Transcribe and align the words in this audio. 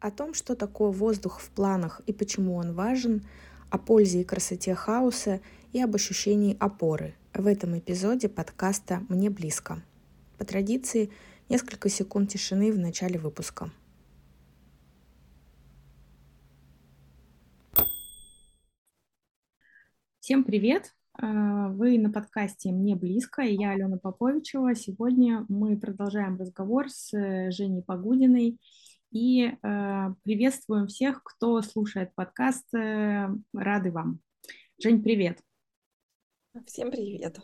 О 0.00 0.12
том, 0.12 0.32
что 0.32 0.54
такое 0.54 0.92
воздух 0.92 1.40
в 1.40 1.50
планах 1.50 2.00
и 2.06 2.12
почему 2.12 2.54
он 2.54 2.72
важен, 2.72 3.26
о 3.68 3.78
пользе 3.78 4.20
и 4.20 4.24
красоте 4.24 4.76
хаоса 4.76 5.40
и 5.72 5.82
об 5.82 5.96
ощущении 5.96 6.56
опоры 6.60 7.16
в 7.34 7.48
этом 7.48 7.76
эпизоде 7.76 8.28
подкаста 8.28 9.02
«Мне 9.08 9.28
близко». 9.28 9.82
По 10.38 10.44
традиции, 10.44 11.10
несколько 11.48 11.88
секунд 11.88 12.30
тишины 12.30 12.72
в 12.72 12.78
начале 12.78 13.18
выпуска. 13.18 13.72
Всем 20.20 20.44
привет! 20.44 20.94
А, 21.20 21.70
вы 21.70 21.98
на 21.98 22.12
подкасте 22.12 22.70
«Мне 22.70 22.94
близко» 22.94 23.42
и 23.42 23.56
я 23.56 23.72
Алена 23.72 23.96
Поповичева. 23.96 24.76
Сегодня 24.76 25.44
мы 25.48 25.76
продолжаем 25.76 26.36
разговор 26.36 26.88
с 26.88 27.12
э, 27.12 27.50
Женей 27.50 27.82
Погудиной 27.82 28.60
и 29.10 29.46
э, 29.50 30.14
приветствуем 30.22 30.86
всех, 30.86 31.22
кто 31.22 31.62
слушает 31.62 32.14
подкаст. 32.14 32.72
Э, 32.74 33.28
рады 33.52 33.90
вам. 33.90 34.20
Жень, 34.82 35.02
привет. 35.02 35.40
Всем 36.66 36.90
привет. 36.90 37.38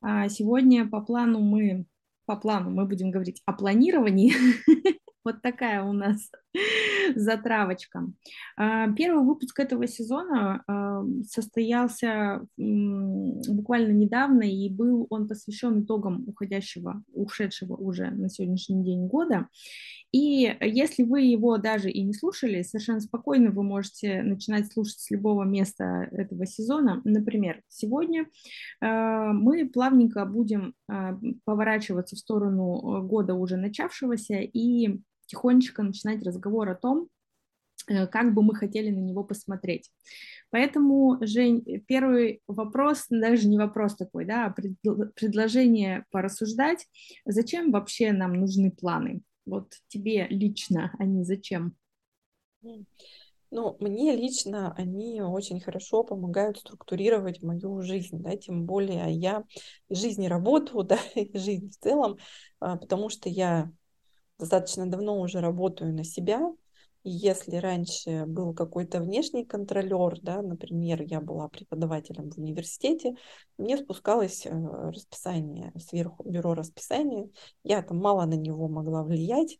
А 0.00 0.28
сегодня 0.28 0.88
по 0.88 1.00
плану 1.00 1.40
мы 1.40 1.86
по 2.24 2.36
плану 2.36 2.70
мы 2.70 2.86
будем 2.86 3.10
говорить 3.10 3.42
о 3.46 3.52
планировании. 3.52 4.32
Вот 5.24 5.40
такая 5.40 5.84
у 5.84 5.92
нас 5.92 6.32
затравочка. 7.14 8.08
А, 8.56 8.90
первый 8.92 9.24
выпуск 9.24 9.60
этого 9.60 9.86
сезона 9.86 10.64
а, 10.66 11.04
состоялся 11.28 12.44
буквально 12.56 13.92
недавно, 13.92 14.42
и 14.42 14.68
был 14.68 15.06
он 15.10 15.28
посвящен 15.28 15.82
итогам 15.82 16.24
уходящего, 16.26 17.04
ушедшего 17.12 17.76
уже 17.76 18.10
на 18.10 18.28
сегодняшний 18.28 18.82
день 18.82 19.06
года. 19.06 19.46
И 20.12 20.54
если 20.60 21.04
вы 21.04 21.22
его 21.22 21.56
даже 21.56 21.90
и 21.90 22.02
не 22.02 22.12
слушали, 22.12 22.62
совершенно 22.62 23.00
спокойно 23.00 23.50
вы 23.50 23.62
можете 23.62 24.22
начинать 24.22 24.70
слушать 24.70 25.00
с 25.00 25.10
любого 25.10 25.44
места 25.44 26.08
этого 26.12 26.46
сезона. 26.46 27.00
Например, 27.04 27.62
сегодня 27.68 28.26
а, 28.80 29.32
мы 29.32 29.68
плавненько 29.68 30.24
будем 30.26 30.74
поворачиваться 31.44 32.16
в 32.16 32.18
сторону 32.18 33.02
года 33.06 33.34
уже 33.34 33.56
начавшегося 33.56 34.40
и 34.40 35.00
тихонечко 35.32 35.82
начинать 35.82 36.22
разговор 36.22 36.68
о 36.68 36.74
том, 36.74 37.08
э, 37.88 38.06
как 38.06 38.34
бы 38.34 38.42
мы 38.42 38.54
хотели 38.54 38.90
на 38.90 39.00
него 39.00 39.24
посмотреть. 39.24 39.90
Поэтому, 40.50 41.18
Жень, 41.22 41.62
первый 41.86 42.42
вопрос, 42.46 43.06
даже 43.08 43.48
не 43.48 43.56
вопрос 43.56 43.96
такой, 43.96 44.26
да, 44.26 44.46
а 44.46 44.50
предложение 44.50 46.04
порассуждать, 46.10 46.86
зачем 47.24 47.70
вообще 47.70 48.12
нам 48.12 48.34
нужны 48.34 48.70
планы? 48.70 49.22
Вот 49.44 49.74
тебе 49.88 50.26
лично 50.28 50.94
они 50.98 51.24
зачем? 51.24 51.76
Ну, 53.50 53.76
мне 53.80 54.16
лично 54.16 54.72
они 54.78 55.20
очень 55.20 55.60
хорошо 55.60 56.04
помогают 56.04 56.58
структурировать 56.58 57.42
мою 57.42 57.82
жизнь, 57.82 58.22
да, 58.22 58.34
тем 58.34 58.64
более 58.64 59.12
я 59.12 59.44
и 59.90 59.94
жизнь 59.94 60.22
и 60.24 60.28
работу, 60.28 60.82
да, 60.84 60.98
и 61.14 61.36
жизнь 61.36 61.70
в 61.70 61.76
целом, 61.76 62.16
а, 62.60 62.78
потому 62.78 63.10
что 63.10 63.28
я 63.28 63.70
достаточно 64.38 64.86
давно 64.86 65.20
уже 65.20 65.40
работаю 65.40 65.92
на 65.92 66.02
себя. 66.02 66.40
Если 67.04 67.56
раньше 67.56 68.26
был 68.26 68.54
какой-то 68.54 69.00
внешний 69.00 69.44
контролер, 69.44 70.20
да, 70.20 70.40
например, 70.40 71.02
я 71.02 71.20
была 71.20 71.48
преподавателем 71.48 72.30
в 72.30 72.38
университете, 72.38 73.16
мне 73.58 73.76
спускалось 73.76 74.46
э, 74.46 74.50
расписание 74.50 75.72
сверху, 75.76 76.22
бюро 76.22 76.54
расписания, 76.54 77.28
я 77.64 77.82
там 77.82 77.98
мало 77.98 78.24
на 78.26 78.34
него 78.34 78.68
могла 78.68 79.02
влиять, 79.02 79.58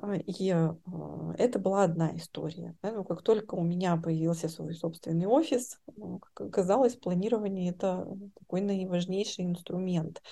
а, 0.00 0.14
и 0.14 0.50
э, 0.52 0.74
это 1.38 1.58
была 1.58 1.82
одна 1.82 2.14
история. 2.16 2.76
Да? 2.82 2.92
Но 2.92 3.02
как 3.02 3.22
только 3.22 3.56
у 3.56 3.64
меня 3.64 3.96
появился 3.96 4.48
свой 4.48 4.74
собственный 4.74 5.26
офис, 5.26 5.80
ну, 5.96 6.20
как 6.20 6.48
оказалось, 6.48 6.94
планирование 6.94 7.70
это 7.70 8.06
такой 8.38 8.60
наиважнейший 8.60 9.44
инструмент. 9.44 10.22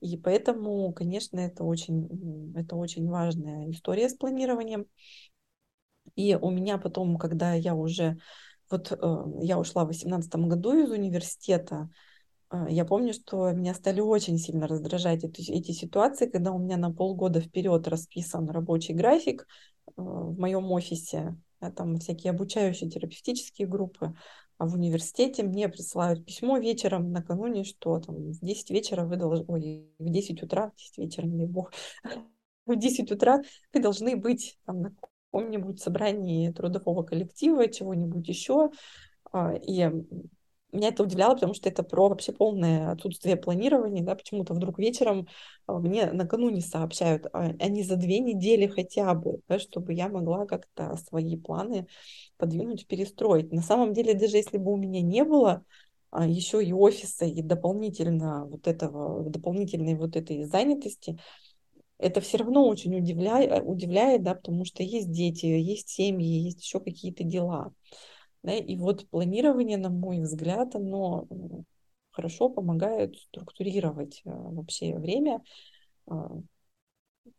И 0.00 0.16
поэтому, 0.16 0.92
конечно, 0.92 1.38
это 1.38 1.64
очень, 1.64 2.52
это 2.54 2.76
очень 2.76 3.08
важная 3.08 3.70
история 3.70 4.08
с 4.08 4.14
планированием. 4.14 4.86
И 6.14 6.34
у 6.34 6.50
меня 6.50 6.78
потом, 6.78 7.16
когда 7.16 7.54
я 7.54 7.74
уже, 7.74 8.18
вот 8.70 8.92
э, 8.92 9.24
я 9.42 9.58
ушла 9.58 9.84
в 9.84 9.88
2018 9.88 10.34
году 10.46 10.82
из 10.82 10.90
университета, 10.90 11.90
э, 12.50 12.66
я 12.68 12.84
помню, 12.84 13.12
что 13.12 13.50
меня 13.52 13.74
стали 13.74 14.00
очень 14.00 14.38
сильно 14.38 14.66
раздражать 14.66 15.24
эти, 15.24 15.50
эти 15.50 15.72
ситуации, 15.72 16.26
когда 16.28 16.52
у 16.52 16.58
меня 16.58 16.76
на 16.76 16.92
полгода 16.92 17.40
вперед 17.40 17.88
расписан 17.88 18.48
рабочий 18.48 18.94
график 18.94 19.46
э, 19.88 19.92
в 19.96 20.38
моем 20.38 20.70
офисе, 20.70 21.36
там 21.70 21.98
всякие 21.98 22.30
обучающие 22.30 22.90
терапевтические 22.90 23.68
группы, 23.68 24.14
а 24.58 24.66
в 24.66 24.74
университете 24.74 25.42
мне 25.42 25.68
присылают 25.68 26.24
письмо 26.24 26.58
вечером 26.58 27.12
накануне, 27.12 27.64
что 27.64 28.00
там 28.00 28.32
в 28.32 28.40
10 28.40 28.70
вечера 28.70 29.04
вы 29.04 29.16
должны, 29.16 29.44
ой, 29.48 29.90
в 29.98 30.10
10 30.10 30.42
утра, 30.42 30.70
в 30.70 30.76
10 30.76 30.98
вечера, 30.98 31.26
не 31.26 31.46
бог, 31.46 31.72
в 32.66 32.76
10 32.76 33.12
утра 33.12 33.42
вы 33.72 33.80
должны 33.80 34.16
быть 34.16 34.58
там 34.64 34.80
на 34.80 34.94
каком-нибудь 35.36 35.80
собрании 35.80 36.50
трудового 36.50 37.02
коллектива, 37.02 37.68
чего-нибудь 37.68 38.26
еще. 38.28 38.70
А, 39.32 39.52
и 39.54 39.90
меня 40.76 40.88
это 40.88 41.02
удивляло, 41.02 41.34
потому 41.34 41.54
что 41.54 41.68
это 41.68 41.82
про 41.82 42.08
вообще 42.08 42.32
полное 42.32 42.92
отсутствие 42.92 43.36
планирования, 43.36 44.02
да, 44.02 44.14
почему-то 44.14 44.54
вдруг 44.54 44.78
вечером 44.78 45.26
а, 45.66 45.78
мне 45.78 46.06
накануне 46.12 46.60
сообщают, 46.60 47.26
а, 47.32 47.52
они 47.58 47.82
за 47.82 47.96
две 47.96 48.20
недели 48.20 48.66
хотя 48.66 49.14
бы, 49.14 49.40
да, 49.48 49.58
чтобы 49.58 49.94
я 49.94 50.08
могла 50.08 50.46
как-то 50.46 50.96
свои 50.96 51.36
планы 51.36 51.86
подвинуть, 52.36 52.86
перестроить. 52.86 53.52
На 53.52 53.62
самом 53.62 53.92
деле, 53.92 54.14
даже 54.14 54.36
если 54.36 54.58
бы 54.58 54.72
у 54.72 54.76
меня 54.76 55.00
не 55.02 55.24
было 55.24 55.64
а, 56.10 56.26
еще 56.26 56.64
и 56.64 56.72
офиса, 56.72 57.24
и 57.24 57.42
дополнительно 57.42 58.46
вот 58.46 58.66
этого, 58.66 59.28
дополнительной 59.28 59.94
вот 59.94 60.16
этой 60.16 60.44
занятости, 60.44 61.18
это 61.98 62.20
все 62.20 62.38
равно 62.38 62.66
очень 62.66 62.96
удивляет, 62.96 63.62
удивляет, 63.64 64.22
да, 64.22 64.34
потому 64.34 64.64
что 64.64 64.82
есть 64.82 65.10
дети, 65.10 65.46
есть 65.46 65.88
семьи, 65.88 66.26
есть 66.26 66.62
еще 66.62 66.80
какие-то 66.80 67.24
дела. 67.24 67.72
Да, 68.46 68.54
и 68.54 68.76
вот 68.76 69.08
планирование, 69.10 69.76
на 69.76 69.90
мой 69.90 70.20
взгляд, 70.20 70.76
оно 70.76 71.26
хорошо 72.12 72.48
помогает 72.48 73.16
структурировать 73.16 74.22
а, 74.24 74.30
вообще 74.30 74.96
время. 74.96 75.42
А, 76.06 76.30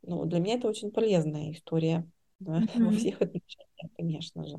ну, 0.01 0.25
для 0.25 0.39
меня 0.39 0.55
это 0.55 0.67
очень 0.67 0.91
полезная 0.91 1.53
история 1.53 2.05
да, 2.41 2.59
mm-hmm. 2.59 2.83
во 2.83 2.91
всех 2.91 3.21
отношениях, 3.21 3.91
конечно 3.95 4.45
же. 4.45 4.57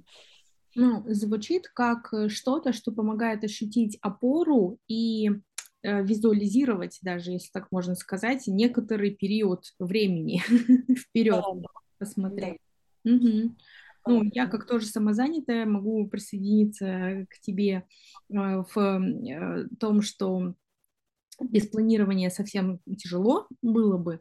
Ну, 0.75 1.05
звучит 1.09 1.69
как 1.69 2.15
э, 2.15 2.31
что-то, 2.31 2.73
что 2.73 2.93
помогает 2.93 3.45
ощутить 3.45 3.99
опору 4.01 4.79
и 4.89 5.29
э, 5.83 6.03
визуализировать, 6.03 6.99
даже 7.03 7.33
если 7.33 7.51
так 7.53 7.71
можно 7.71 7.95
сказать, 7.95 8.45
некоторый 8.47 9.11
период 9.11 9.65
времени 9.79 10.43
вперед 10.97 11.45
да, 11.47 11.61
да. 11.61 11.69
посмотреть. 11.99 12.59
Да. 13.05 13.13
Угу. 13.13 13.55
Ну, 14.09 14.23
я 14.33 14.47
как 14.47 14.67
тоже 14.67 14.87
самозанятая 14.87 15.67
могу 15.67 16.07
присоединиться 16.09 17.27
к 17.29 17.41
тебе 17.41 17.85
э, 18.31 18.63
в 18.75 18.79
э, 18.79 19.69
том, 19.79 20.03
что 20.03 20.55
без 21.41 21.69
планирования 21.69 22.31
совсем 22.31 22.81
тяжело 22.97 23.47
было 23.63 23.99
бы, 23.99 24.21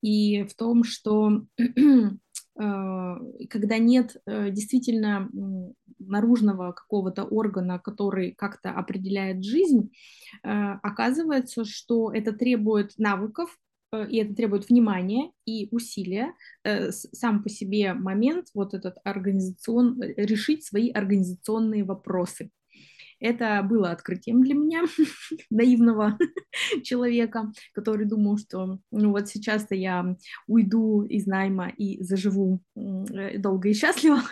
и 0.00 0.44
в 0.44 0.54
том, 0.54 0.84
что 0.84 1.42
э, 1.58 2.14
когда 3.50 3.78
нет 3.78 4.16
действительно 4.26 5.28
наружного 5.98 6.72
какого-то 6.72 7.24
органа, 7.24 7.78
который 7.78 8.32
как-то 8.32 8.70
определяет 8.70 9.44
жизнь, 9.44 9.90
оказывается, 10.42 11.64
что 11.64 12.12
это 12.12 12.32
требует 12.32 12.96
навыков, 12.98 13.58
и 13.92 14.18
это 14.18 14.34
требует 14.34 14.68
внимания 14.68 15.32
и 15.46 15.68
усилия, 15.70 16.34
э, 16.64 16.90
сам 16.90 17.42
по 17.42 17.48
себе 17.48 17.94
момент, 17.94 18.48
вот 18.54 18.74
этот 18.74 18.96
организацион, 19.04 20.00
э, 20.02 20.14
решить 20.16 20.64
свои 20.64 20.90
организационные 20.90 21.84
вопросы. 21.84 22.50
Это 23.20 23.66
было 23.68 23.90
открытием 23.90 24.42
для 24.42 24.54
меня, 24.54 24.84
наивного 25.50 26.18
человека, 26.84 27.50
который 27.72 28.06
думал, 28.06 28.36
что 28.38 28.78
ну, 28.92 29.10
вот 29.10 29.28
сейчас-то 29.28 29.74
я 29.74 30.16
уйду 30.46 31.02
из 31.02 31.26
найма 31.26 31.68
и 31.68 32.00
заживу 32.02 32.60
долго 32.74 33.70
и 33.70 33.74
счастливо. 33.74 34.20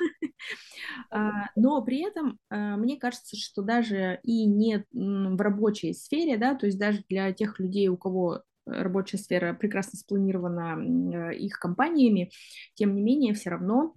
А, 1.10 1.48
но 1.56 1.82
при 1.82 2.06
этом 2.06 2.38
мне 2.50 2.96
кажется, 2.96 3.36
что 3.36 3.62
даже 3.62 4.20
и 4.22 4.44
не 4.44 4.84
в 4.92 5.40
рабочей 5.40 5.92
сфере, 5.94 6.36
да, 6.36 6.54
то 6.54 6.66
есть 6.66 6.78
даже 6.78 7.04
для 7.08 7.32
тех 7.32 7.58
людей, 7.58 7.88
у 7.88 7.96
кого 7.96 8.42
рабочая 8.66 9.18
сфера 9.18 9.54
прекрасно 9.54 9.98
спланирована 9.98 11.30
э, 11.30 11.36
их 11.36 11.58
компаниями, 11.58 12.30
тем 12.74 12.94
не 12.94 13.02
менее 13.02 13.34
все 13.34 13.50
равно 13.50 13.94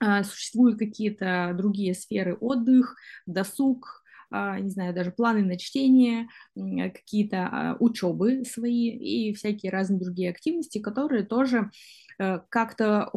а, 0.00 0.24
существуют 0.24 0.78
какие-то 0.78 1.52
другие 1.54 1.94
сферы, 1.94 2.34
отдых, 2.34 2.96
досуг, 3.26 4.02
а, 4.30 4.58
не 4.60 4.70
знаю, 4.70 4.94
даже 4.94 5.10
планы 5.10 5.42
на 5.44 5.58
чтение, 5.58 6.28
какие-то 6.54 7.48
а, 7.50 7.76
учебы 7.80 8.44
свои 8.44 8.88
и 8.88 9.34
всякие 9.34 9.72
разные 9.72 10.00
другие 10.00 10.30
активности, 10.30 10.78
которые 10.78 11.24
тоже 11.24 11.70
э, 12.18 12.38
как-то 12.48 13.10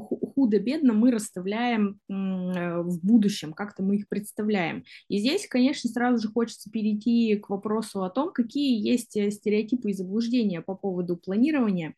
худо-бедно 0.43 0.91
мы 0.91 1.11
расставляем 1.11 1.99
в 2.09 2.99
будущем, 3.01 3.53
как-то 3.53 3.81
мы 3.81 3.95
их 3.95 4.09
представляем. 4.09 4.83
И 5.07 5.19
здесь, 5.19 5.47
конечно, 5.47 5.89
сразу 5.89 6.21
же 6.21 6.27
хочется 6.33 6.69
перейти 6.69 7.37
к 7.37 7.49
вопросу 7.49 8.03
о 8.03 8.09
том, 8.09 8.33
какие 8.33 8.77
есть 8.85 9.11
стереотипы 9.11 9.91
и 9.91 9.93
заблуждения 9.93 10.61
по 10.61 10.75
поводу 10.75 11.15
планирования, 11.15 11.95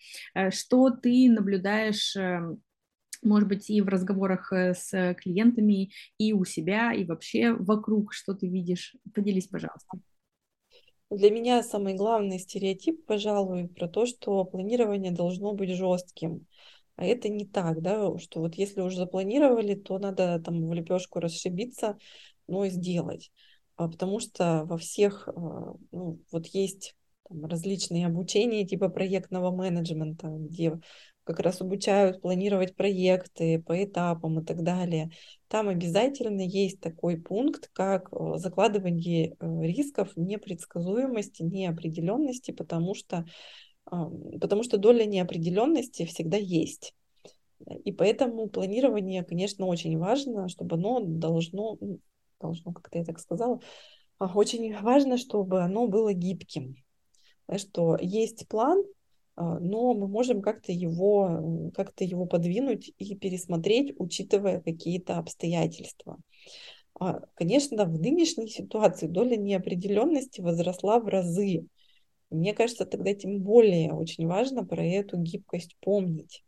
что 0.52 0.92
ты 0.92 1.30
наблюдаешь 1.32 2.16
может 3.24 3.50
быть, 3.50 3.72
и 3.72 3.82
в 3.82 3.88
разговорах 3.88 4.54
э, 4.54 4.76
с 4.76 5.16
клиентами, 5.16 5.90
и 6.20 6.34
у 6.34 6.46
себя, 6.46 6.94
и 6.94 7.06
вообще 7.06 7.54
вокруг, 7.54 8.14
что 8.14 8.36
ты 8.36 8.48
видишь. 8.48 8.96
Поделись, 9.16 9.48
пожалуйста. 9.48 9.98
Для 11.10 11.32
меня 11.32 11.64
самый 11.64 11.96
главный 11.96 12.40
стереотип, 12.40 13.06
пожалуй, 13.06 13.68
про 13.68 13.88
то, 13.88 14.06
что 14.06 14.44
планирование 14.44 15.12
должно 15.12 15.54
быть 15.54 15.72
жестким. 15.72 16.46
А 16.96 17.06
это 17.06 17.30
не 17.30 17.46
так, 17.46 17.82
да, 17.82 18.18
что 18.20 18.40
вот 18.40 18.56
если 18.56 18.82
уже 18.82 18.98
запланировали, 18.98 19.76
то 19.76 20.00
надо 20.00 20.40
там 20.40 20.68
в 20.68 20.74
лепешку 20.74 21.20
расшибиться, 21.20 21.98
но 22.48 22.68
сделать. 22.68 23.32
А 23.76 23.90
потому 23.90 24.20
что 24.20 24.64
во 24.66 24.78
всех, 24.78 25.28
а, 25.28 25.74
ну, 25.92 26.20
вот 26.32 26.46
есть 26.48 26.96
там, 27.28 27.46
различные 27.46 28.06
обучения 28.06 28.66
типа 28.66 28.90
проектного 28.90 29.52
менеджмента, 29.52 30.28
где 30.28 30.80
как 31.26 31.40
раз 31.40 31.60
обучают 31.60 32.22
планировать 32.22 32.76
проекты 32.76 33.60
по 33.60 33.84
этапам 33.84 34.40
и 34.40 34.46
так 34.46 34.64
далее. 34.64 35.10
Там 35.48 35.68
обязательно 35.68 36.42
есть 36.42 36.80
такой 36.80 37.18
пункт, 37.18 37.70
как 37.74 38.10
э, 38.14 38.38
закладывание 38.38 39.36
э, 39.40 39.62
рисков 39.64 40.16
непредсказуемости, 40.16 41.42
неопределенности, 41.42 42.52
потому 42.52 42.94
что, 42.94 43.26
потому 43.86 44.64
что 44.64 44.78
доля 44.78 45.06
неопределенности 45.06 46.06
всегда 46.06 46.38
есть. 46.38 46.94
И 47.84 47.92
поэтому 47.92 48.48
планирование, 48.48 49.24
конечно, 49.24 49.66
очень 49.66 49.98
важно, 49.98 50.50
чтобы 50.50 50.76
оно 50.76 51.00
должно, 51.00 51.78
должно, 52.40 52.74
как-то 52.74 52.98
я 52.98 53.06
так 53.06 53.20
сказала, 53.20 53.60
а, 54.18 54.32
очень 54.34 54.78
важно, 54.80 55.18
чтобы 55.18 55.62
оно 55.62 55.88
было 55.88 56.14
гибким. 56.14 56.76
Что 57.58 57.98
есть 58.02 58.48
план, 58.48 58.84
а, 59.36 59.60
но 59.60 59.94
мы 59.94 60.08
можем 60.08 60.42
как-то 60.42 60.72
его, 60.72 61.72
как-то 61.74 62.04
его 62.04 62.26
подвинуть 62.26 62.94
и 62.98 63.16
пересмотреть, 63.16 63.94
учитывая 63.98 64.62
какие-то 64.62 65.18
обстоятельства. 65.18 66.18
А, 67.00 67.22
конечно, 67.36 67.86
в 67.86 68.00
нынешней 68.00 68.48
ситуации 68.48 69.08
доля 69.08 69.36
неопределенности 69.36 70.42
возросла 70.42 71.00
в 71.00 71.08
разы. 71.08 71.66
Мне 72.36 72.54
кажется, 72.54 72.86
тогда 72.86 73.14
тем 73.14 73.42
более 73.42 73.94
очень 73.94 74.28
важно 74.28 74.66
про 74.66 74.84
эту 74.86 75.18
гибкость 75.18 75.76
помнить. 75.82 76.44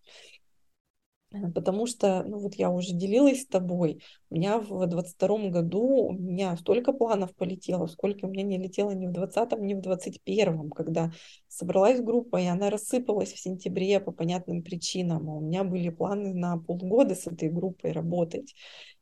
Потому 1.53 1.87
что, 1.87 2.23
ну 2.23 2.39
вот 2.39 2.55
я 2.55 2.69
уже 2.69 2.93
делилась 2.93 3.41
с 3.41 3.47
тобой, 3.47 4.01
у 4.29 4.35
меня 4.35 4.59
в 4.59 4.85
22 4.87 5.49
году 5.49 6.07
у 6.07 6.13
меня 6.13 6.55
столько 6.55 6.93
планов 6.93 7.35
полетело, 7.35 7.87
сколько 7.87 8.25
у 8.25 8.29
меня 8.29 8.43
не 8.43 8.57
летело 8.57 8.91
ни 8.91 9.07
в 9.07 9.11
20 9.11 9.59
ни 9.59 9.73
в 9.73 9.81
21 9.81 10.69
когда 10.69 11.11
собралась 11.49 11.99
группа, 11.99 12.37
и 12.37 12.45
она 12.45 12.69
рассыпалась 12.69 13.33
в 13.33 13.39
сентябре 13.39 13.99
по 13.99 14.13
понятным 14.13 14.63
причинам. 14.63 15.29
А 15.29 15.33
у 15.35 15.41
меня 15.41 15.65
были 15.65 15.89
планы 15.89 16.33
на 16.33 16.57
полгода 16.57 17.13
с 17.13 17.27
этой 17.27 17.49
группой 17.49 17.91
работать, 17.91 18.55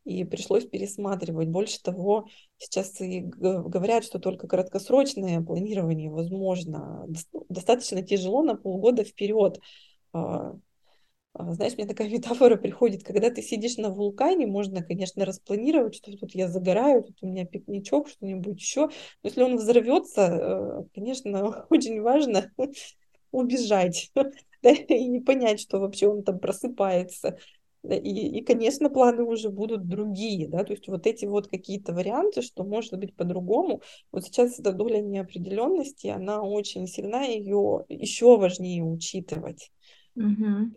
и 0.04 0.24
пришлось 0.24 0.66
пересматривать. 0.66 1.50
Больше 1.50 1.82
того, 1.82 2.28
сейчас 2.58 3.02
и 3.02 3.20
говорят, 3.22 4.04
что 4.04 4.18
только 4.18 4.48
краткосрочное 4.48 5.42
планирование 5.42 6.10
возможно. 6.10 7.06
Достаточно 7.50 8.02
тяжело 8.02 8.42
на 8.42 8.56
полгода 8.56 9.04
вперед 9.04 9.60
а, 10.14 10.56
знаешь, 11.38 11.76
мне 11.78 11.86
такая 11.86 12.10
метафора 12.12 12.56
приходит, 12.56 13.04
когда 13.04 13.30
ты 13.30 13.42
сидишь 13.42 13.78
на 13.78 13.90
вулкане, 13.90 14.48
можно, 14.48 14.84
конечно, 14.84 15.26
распланировать, 15.26 15.96
что 15.96 16.16
тут 16.18 16.34
я 16.34 16.48
загораю, 16.48 17.04
тут 17.04 17.18
у 17.22 17.28
меня 17.28 17.46
пикничок, 17.46 18.10
что-нибудь 18.10 18.60
еще. 18.60 18.88
Но 18.88 18.92
если 19.24 19.44
он 19.44 19.58
взорвется, 19.58 20.22
э, 20.22 20.84
конечно, 20.94 21.66
очень 21.70 22.02
важно 22.02 22.52
убежать 23.32 24.12
да, 24.64 24.72
и 24.72 25.08
не 25.08 25.20
понять, 25.20 25.60
что 25.60 25.80
вообще 25.80 26.08
он 26.08 26.24
там 26.24 26.40
просыпается. 26.40 27.38
И, 27.84 28.40
и, 28.40 28.44
конечно, 28.44 28.90
планы 28.90 29.24
уже 29.24 29.50
будут 29.50 29.88
другие, 29.88 30.48
да, 30.48 30.64
то 30.64 30.74
есть 30.74 30.88
вот 30.88 31.06
эти 31.06 31.26
вот 31.26 31.48
какие-то 31.50 31.94
варианты, 31.94 32.42
что 32.42 32.64
может 32.64 32.98
быть 32.98 33.16
по-другому. 33.16 33.82
Вот 34.12 34.24
сейчас 34.24 34.60
эта 34.60 34.72
доля 34.72 35.02
неопределенности, 35.02 36.08
она 36.08 36.42
очень 36.42 36.88
сильна, 36.88 37.26
ее 37.26 37.86
еще 37.90 38.38
важнее 38.38 38.84
учитывать. 38.84 39.70
Угу. 40.16 40.72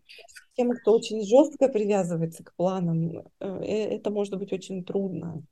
Тем, 0.57 0.71
кто 0.73 0.93
очень 0.93 1.25
жестко 1.25 1.69
привязывается 1.69 2.43
к 2.43 2.55
планам, 2.55 3.19
э, 3.19 3.23
э, 3.41 3.97
это 3.97 4.11
может 4.11 4.37
быть 4.37 4.53
очень 4.53 4.85
трудно. 4.85 5.43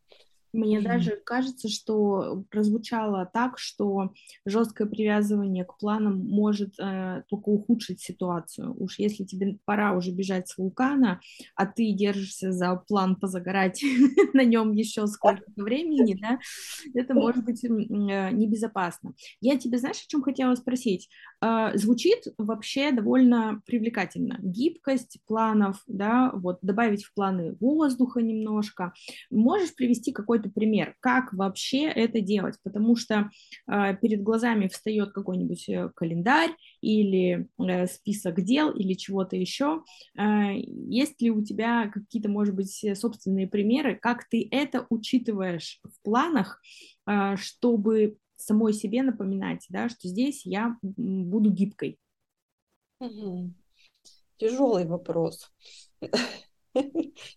Мне 0.52 0.78
mm-hmm. 0.78 0.82
даже 0.82 1.16
кажется, 1.25 1.69
что 1.69 2.44
прозвучало 2.50 3.28
так, 3.32 3.58
что 3.58 4.12
жесткое 4.46 4.88
привязывание 4.88 5.64
к 5.64 5.76
планам 5.78 6.19
может 6.19 6.78
э, 6.78 7.25
только 7.28 7.50
ухудшить 7.50 8.00
ситуацию. 8.00 8.75
Уж 8.78 8.98
если 8.98 9.25
тебе 9.25 9.58
пора 9.64 9.93
уже 9.94 10.12
бежать 10.12 10.48
с 10.48 10.56
вулкана, 10.56 11.20
а 11.54 11.66
ты 11.66 11.93
держишься 11.93 12.52
за 12.52 12.76
план 12.88 13.16
позагорать 13.16 13.82
на 14.32 14.44
нем 14.44 14.72
еще 14.72 15.06
сколько-то 15.06 15.52
времени, 15.62 16.16
да, 16.20 16.38
это 16.94 17.14
может 17.14 17.44
быть 17.44 17.62
э, 17.64 17.69
небезопасно. 17.69 19.14
Я 19.40 19.58
тебе, 19.58 19.78
знаешь, 19.78 20.02
о 20.02 20.08
чем 20.08 20.22
хотела 20.22 20.54
спросить? 20.54 21.08
Э, 21.43 21.70
звучит 21.75 22.25
вообще 22.38 22.93
довольно 22.93 23.60
привлекательно. 23.66 24.38
Гибкость 24.40 25.19
планов, 25.26 25.82
да, 25.87 26.31
вот 26.32 26.58
добавить 26.62 27.04
в 27.04 27.12
планы 27.12 27.56
воздуха 27.60 28.20
немножко. 28.20 28.93
Можешь 29.31 29.75
привести 29.75 30.12
какой-то 30.12 30.36
какой-то 30.37 30.50
пример, 30.50 30.97
как 31.00 31.33
вообще 31.33 31.85
это 31.85 32.21
делать, 32.21 32.56
потому 32.62 32.97
что 32.97 33.31
э, 33.67 33.97
перед 33.97 34.23
глазами 34.23 34.69
встает 34.69 35.12
какой-нибудь 35.12 35.69
э, 35.69 35.91
календарь 35.94 36.50
или 36.81 37.49
э, 37.59 37.87
список 37.87 38.43
дел 38.43 38.71
или 38.71 38.94
чего-то 38.94 39.37
еще. 39.37 39.83
Э, 40.19 40.53
есть 40.55 41.21
ли 41.23 41.31
у 41.31 41.43
тебя 41.43 41.88
какие-то, 41.88 42.29
может 42.29 42.55
быть, 42.55 42.85
собственные 42.94 43.49
примеры, 43.49 43.97
как 43.97 44.29
ты 44.29 44.47
это 44.50 44.87
учитываешь 44.91 45.81
в 45.85 46.03
планах, 46.03 46.61
э, 47.06 47.37
чтобы 47.37 48.19
самой 48.37 48.75
себе 48.75 49.03
напоминать, 49.03 49.65
да, 49.71 49.89
что 49.89 50.09
здесь 50.09 50.44
я 50.44 50.77
буду 50.82 51.50
гибкой? 51.50 51.99
Тяжелый 54.37 54.85
вопрос. 54.87 55.50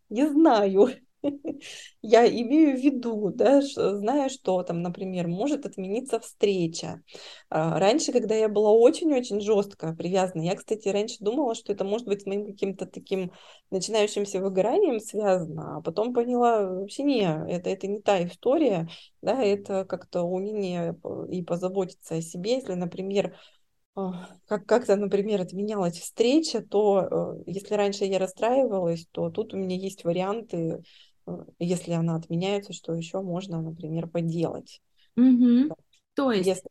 Не 0.09 0.27
знаю. 0.27 0.89
Я 2.01 2.27
имею 2.27 2.77
в 2.77 2.79
виду, 2.79 3.31
да, 3.33 3.61
что, 3.61 3.97
зная, 3.97 4.29
что 4.29 4.63
там, 4.63 4.81
например, 4.81 5.27
может 5.27 5.65
отмениться 5.65 6.19
встреча. 6.19 7.01
А, 7.49 7.79
раньше, 7.79 8.11
когда 8.11 8.35
я 8.35 8.47
была 8.47 8.71
очень-очень 8.71 9.41
жестко 9.41 9.93
привязана, 9.93 10.41
я, 10.41 10.55
кстати, 10.55 10.87
раньше 10.87 11.17
думала, 11.19 11.55
что 11.55 11.73
это 11.73 11.83
может 11.83 12.07
быть 12.07 12.21
с 12.21 12.25
моим 12.25 12.45
каким-то 12.45 12.85
таким 12.85 13.31
начинающимся 13.69 14.39
выгоранием 14.39 14.99
связано, 14.99 15.77
а 15.77 15.81
потом 15.81 16.13
поняла, 16.13 16.65
вообще 16.67 17.03
не, 17.03 17.23
это, 17.49 17.69
это 17.69 17.87
не 17.87 18.01
та 18.01 18.23
история, 18.25 18.87
да, 19.21 19.43
это 19.43 19.85
как-то 19.85 20.23
умение 20.23 20.97
и 21.29 21.43
позаботиться 21.43 22.15
о 22.15 22.21
себе, 22.21 22.55
если, 22.55 22.73
например, 22.73 23.35
как 24.47 24.65
как-то, 24.65 24.95
например, 24.95 25.41
отменялась 25.41 25.99
встреча, 25.99 26.61
то 26.61 27.35
э, 27.45 27.51
если 27.51 27.75
раньше 27.75 28.05
я 28.05 28.19
расстраивалась, 28.19 29.05
то 29.11 29.29
тут 29.29 29.53
у 29.53 29.57
меня 29.57 29.75
есть 29.75 30.03
варианты 30.03 30.81
если 31.59 31.91
она 31.91 32.15
отменяется, 32.15 32.73
что 32.73 32.93
еще 32.93 33.21
можно, 33.21 33.61
например, 33.61 34.07
поделать. 34.07 34.81
Угу. 35.15 35.75
То 36.15 36.31
есть 36.31 36.47
если... 36.47 36.69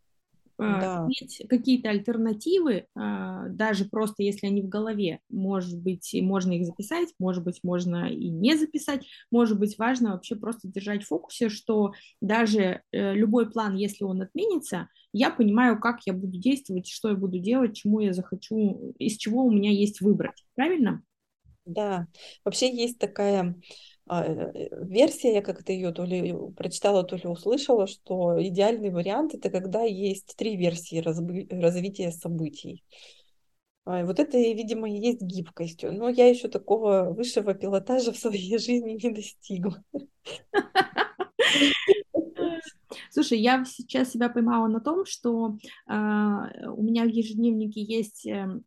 А, 0.60 0.80
да. 0.80 1.06
иметь 1.06 1.40
какие-то 1.48 1.90
альтернативы, 1.90 2.86
а, 2.96 3.48
даже 3.48 3.84
просто 3.84 4.24
если 4.24 4.48
они 4.48 4.60
в 4.60 4.68
голове, 4.68 5.20
может 5.28 5.80
быть, 5.80 6.16
можно 6.20 6.52
их 6.52 6.66
записать, 6.66 7.10
может 7.20 7.44
быть, 7.44 7.60
можно 7.62 8.12
и 8.12 8.28
не 8.28 8.56
записать, 8.56 9.06
может 9.30 9.56
быть, 9.58 9.78
важно 9.78 10.12
вообще 10.12 10.34
просто 10.34 10.66
держать 10.66 11.04
в 11.04 11.08
фокусе, 11.08 11.48
что 11.48 11.92
даже 12.20 12.82
э, 12.90 13.14
любой 13.14 13.48
план, 13.50 13.76
если 13.76 14.02
он 14.02 14.20
отменится, 14.20 14.88
я 15.12 15.30
понимаю, 15.30 15.78
как 15.78 16.00
я 16.06 16.12
буду 16.12 16.36
действовать, 16.36 16.88
что 16.88 17.10
я 17.10 17.14
буду 17.14 17.38
делать, 17.38 17.76
чему 17.76 18.00
я 18.00 18.12
захочу, 18.12 18.94
из 18.98 19.16
чего 19.16 19.44
у 19.44 19.52
меня 19.52 19.70
есть 19.70 20.00
выбрать, 20.00 20.44
правильно? 20.56 21.04
Да, 21.68 22.06
вообще 22.44 22.74
есть 22.74 22.98
такая 22.98 23.50
э, 23.50 23.54
версия, 24.08 25.34
я 25.34 25.42
как-то 25.42 25.72
ее 25.72 25.92
то 25.92 26.04
ли 26.04 26.34
прочитала, 26.56 27.04
то 27.04 27.16
ли 27.16 27.26
услышала, 27.26 27.86
что 27.86 28.36
идеальный 28.42 28.90
вариант 28.90 29.34
это 29.34 29.50
когда 29.50 29.82
есть 29.82 30.34
три 30.36 30.56
версии 30.56 31.00
развития 31.00 32.10
событий. 32.10 32.84
А, 33.88 34.04
вот 34.04 34.18
это, 34.20 34.36
видимо, 34.36 34.90
и 34.90 34.98
есть 34.98 35.22
гибкостью. 35.22 35.92
Но 35.94 36.10
я 36.10 36.28
еще 36.28 36.48
такого 36.48 37.10
высшего 37.10 37.54
пилотажа 37.54 38.12
в 38.12 38.18
своей 38.18 38.58
жизни 38.58 38.98
не 39.02 39.10
достигла. 39.10 39.82
Слушай, 43.10 43.38
я 43.38 43.64
сейчас 43.64 44.12
себя 44.12 44.28
поймала 44.28 44.68
на 44.68 44.80
том, 44.80 45.06
что 45.06 45.56
э, 45.86 45.92
у 45.92 46.82
меня 46.82 47.04
в 47.04 47.08
ежедневнике 47.08 47.80
есть 47.82 48.26
э, 48.26 48.60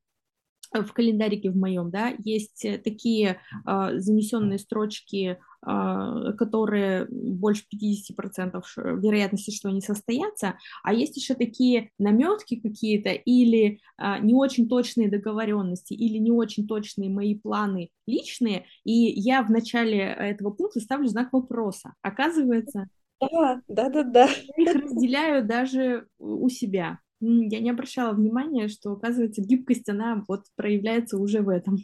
в 0.74 0.94
календарике 0.94 1.52
в 1.52 1.58
моем, 1.58 1.90
да, 1.92 2.14
есть 2.20 2.66
такие 2.84 3.40
э, 3.68 3.90
занесенные 3.98 4.58
строчки, 4.58 5.38
э, 5.38 6.34
которые 6.38 7.08
больше 7.10 7.64
50% 7.74 8.62
вероятности, 9.00 9.52
что 9.52 9.70
они 9.70 9.82
состоятся, 9.82 10.58
а 10.84 10.94
есть 10.94 11.18
еще 11.18 11.36
такие 11.36 11.92
наметки 12.00 12.56
какие-то 12.56 13.10
или 13.10 13.80
э, 13.98 14.20
не 14.22 14.34
очень 14.34 14.70
точные 14.70 15.10
договоренности 15.10 15.94
или 15.94 16.18
не 16.18 16.32
очень 16.32 16.68
точные 16.68 17.10
мои 17.10 17.36
планы 17.36 17.90
личные, 18.08 18.66
и 18.84 18.92
я 18.94 19.44
в 19.44 19.52
начале 19.52 20.00
этого 20.00 20.52
пункта 20.52 20.80
ставлю 20.80 21.08
знак 21.08 21.34
вопроса. 21.34 21.94
Оказывается, 22.02 22.88
да, 23.20 23.62
да, 23.68 23.90
да, 23.90 24.04
да. 24.04 24.30
Я 24.58 24.72
их 24.72 24.84
разделяю 24.84 25.46
даже 25.46 26.08
у 26.18 26.50
себя 26.50 27.00
я 27.22 27.60
не 27.60 27.70
обращала 27.70 28.14
внимания, 28.14 28.68
что, 28.68 28.92
оказывается, 28.92 29.42
гибкость, 29.42 29.88
она 29.90 30.24
вот 30.28 30.46
проявляется 30.56 31.18
уже 31.18 31.42
в 31.42 31.50
этом. 31.50 31.78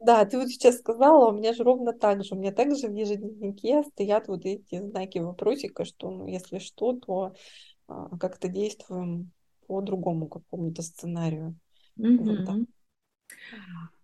Да, 0.00 0.24
ты 0.24 0.38
вот 0.38 0.48
сейчас 0.48 0.78
сказала, 0.78 1.30
у 1.30 1.36
меня 1.36 1.54
же 1.54 1.62
ровно 1.62 1.92
так 1.92 2.24
же. 2.24 2.34
У 2.34 2.38
меня 2.38 2.52
также 2.52 2.88
в 2.88 2.94
ежедневнике 2.94 3.84
стоят 3.84 4.28
вот 4.28 4.44
эти 4.44 4.80
знаки 4.80 5.18
вопросика, 5.18 5.84
что, 5.84 6.10
ну, 6.10 6.26
если 6.26 6.58
что, 6.58 6.92
то 6.94 7.34
а, 7.86 8.16
как-то 8.18 8.48
действуем 8.48 9.30
по 9.66 9.80
другому 9.80 10.28
какому-то 10.28 10.82
сценарию. 10.82 11.58
Mm-hmm. 11.98 12.16
Вот, 12.18 12.44
да. 12.44 12.56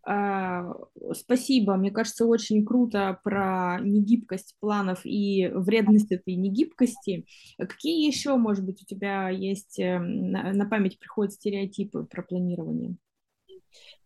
А, 0.03 0.73
спасибо, 1.13 1.75
мне 1.77 1.91
кажется, 1.91 2.27
очень 2.27 2.65
круто 2.65 3.21
про 3.23 3.79
негибкость 3.81 4.57
планов 4.61 5.01
и 5.05 5.49
вредность 5.53 6.11
этой 6.11 6.37
негибкости. 6.37 7.27
Какие 7.59 8.07
еще, 8.07 8.37
может 8.37 8.65
быть, 8.65 8.83
у 8.83 8.87
тебя 8.87 9.29
есть 9.29 9.79
эм, 9.79 10.31
на 10.33 10.67
память 10.69 10.99
приходят 10.99 11.35
стереотипы 11.35 12.05
про 12.05 12.23
планирование? 12.23 12.97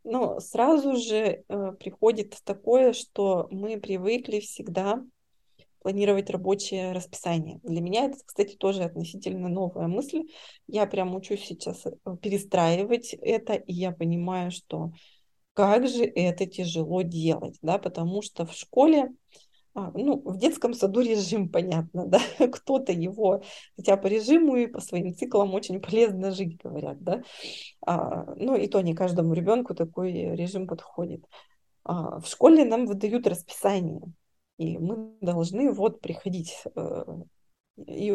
Ну, 0.02 0.38
сразу 0.40 0.96
же 0.96 1.44
э, 1.48 1.72
приходит 1.78 2.36
такое, 2.44 2.92
что 2.92 3.48
мы 3.50 3.80
привыкли 3.80 4.40
всегда 4.40 5.02
планировать 5.80 6.30
рабочее 6.30 6.92
расписание. 6.92 7.60
Для 7.62 7.80
меня 7.80 8.06
это, 8.06 8.18
кстати, 8.24 8.56
тоже 8.56 8.82
относительно 8.84 9.48
новая 9.48 9.86
мысль. 9.86 10.24
Я 10.66 10.86
прям 10.86 11.14
учусь 11.14 11.44
сейчас 11.44 11.86
э, 11.86 11.90
перестраивать 12.20 13.14
это, 13.14 13.54
и 13.54 13.72
я 13.72 13.92
понимаю, 13.92 14.50
что 14.50 14.92
как 15.54 15.88
же 15.88 16.04
это 16.04 16.46
тяжело 16.46 17.02
делать, 17.02 17.58
да, 17.62 17.78
потому 17.78 18.23
что 18.23 18.44
в 18.44 18.52
школе, 18.52 19.12
а, 19.75 19.92
ну, 19.92 20.20
в 20.25 20.37
детском 20.37 20.75
саду 20.75 21.00
режим, 21.00 21.49
понятно, 21.49 22.06
да, 22.06 22.20
кто-то 22.52 22.92
его, 22.92 23.42
хотя 23.76 23.96
по 23.96 24.08
режиму 24.08 24.56
и 24.56 24.66
по 24.66 24.80
своим 24.80 25.14
циклам 25.14 25.54
очень 25.54 25.80
полезно 25.80 26.32
жить, 26.32 26.58
говорят, 26.62 27.02
да, 27.02 27.23
а, 27.87 28.34
ну, 28.34 28.56
и 28.56 28.66
то 28.66 28.80
не 28.80 28.94
каждому 28.94 29.32
ребенку 29.32 29.75
такой 29.75 30.12
режим 30.12 30.66
подходит. 30.66 31.25
А, 31.84 32.18
в 32.20 32.26
школе 32.26 32.64
нам 32.64 32.87
выдают 32.87 33.26
расписание, 33.26 34.02
и 34.58 34.78
мы 34.78 35.16
должны 35.20 35.73
вот 35.73 36.00
приходить 36.00 36.62
э, 36.76 37.04
и 37.76 38.11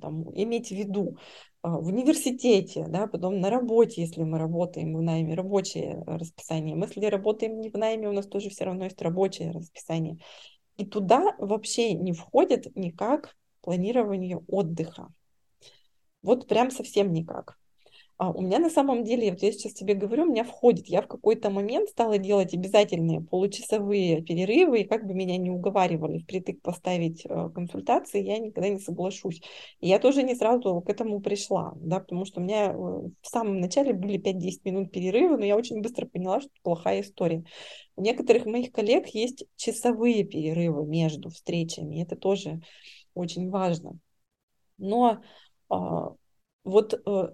там, 0.00 0.30
иметь 0.34 0.68
в 0.68 0.72
виду 0.72 1.16
а, 1.62 1.78
в 1.78 1.86
университете, 1.86 2.84
да, 2.88 3.06
потом 3.06 3.40
на 3.40 3.50
работе, 3.50 4.02
если 4.02 4.22
мы 4.22 4.38
работаем 4.38 4.94
в 4.94 5.02
найме, 5.02 5.34
рабочее 5.34 6.02
расписание. 6.06 6.76
Мы, 6.76 6.86
если 6.86 7.06
работаем 7.06 7.60
не 7.60 7.70
в 7.70 7.74
найме, 7.74 8.08
у 8.08 8.12
нас 8.12 8.26
тоже 8.26 8.50
все 8.50 8.64
равно 8.64 8.84
есть 8.84 9.00
рабочее 9.02 9.50
расписание. 9.50 10.18
И 10.76 10.86
туда 10.86 11.34
вообще 11.38 11.94
не 11.94 12.12
входит 12.12 12.74
никак 12.76 13.36
планирование 13.62 14.38
отдыха. 14.46 15.08
Вот 16.22 16.46
прям 16.46 16.70
совсем 16.70 17.12
никак. 17.12 17.58
А 18.18 18.32
у 18.32 18.42
меня 18.42 18.58
на 18.58 18.68
самом 18.68 19.04
деле, 19.04 19.30
вот 19.30 19.42
я 19.42 19.52
сейчас 19.52 19.74
тебе 19.74 19.94
говорю, 19.94 20.24
у 20.24 20.30
меня 20.30 20.42
входит, 20.42 20.88
я 20.88 21.02
в 21.02 21.06
какой-то 21.06 21.50
момент 21.50 21.88
стала 21.88 22.18
делать 22.18 22.52
обязательные 22.52 23.20
получасовые 23.20 24.22
перерывы, 24.22 24.80
и 24.80 24.88
как 24.88 25.06
бы 25.06 25.14
меня 25.14 25.36
не 25.36 25.50
уговаривали 25.50 26.18
впритык 26.18 26.60
поставить 26.60 27.24
э, 27.24 27.50
консультации, 27.54 28.20
я 28.20 28.38
никогда 28.38 28.70
не 28.70 28.80
соглашусь. 28.80 29.40
И 29.78 29.86
я 29.86 30.00
тоже 30.00 30.24
не 30.24 30.34
сразу 30.34 30.80
к 30.80 30.90
этому 30.90 31.20
пришла, 31.20 31.74
да, 31.76 32.00
потому 32.00 32.24
что 32.24 32.40
у 32.40 32.42
меня 32.42 32.72
э, 32.72 32.76
в 32.76 33.12
самом 33.22 33.60
начале 33.60 33.92
были 33.92 34.18
5-10 34.18 34.64
минут 34.64 34.90
перерыва, 34.90 35.36
но 35.36 35.44
я 35.44 35.56
очень 35.56 35.80
быстро 35.80 36.04
поняла, 36.04 36.40
что 36.40 36.50
это 36.50 36.60
плохая 36.64 37.02
история. 37.02 37.44
У 37.94 38.02
некоторых 38.02 38.46
моих 38.46 38.72
коллег 38.72 39.06
есть 39.10 39.44
часовые 39.54 40.24
перерывы 40.24 40.84
между 40.84 41.30
встречами, 41.30 42.02
это 42.02 42.16
тоже 42.16 42.62
очень 43.14 43.48
важно. 43.48 43.96
Но 44.76 45.22
а, 45.68 46.14
вот 46.64 46.94
э, 46.94 47.28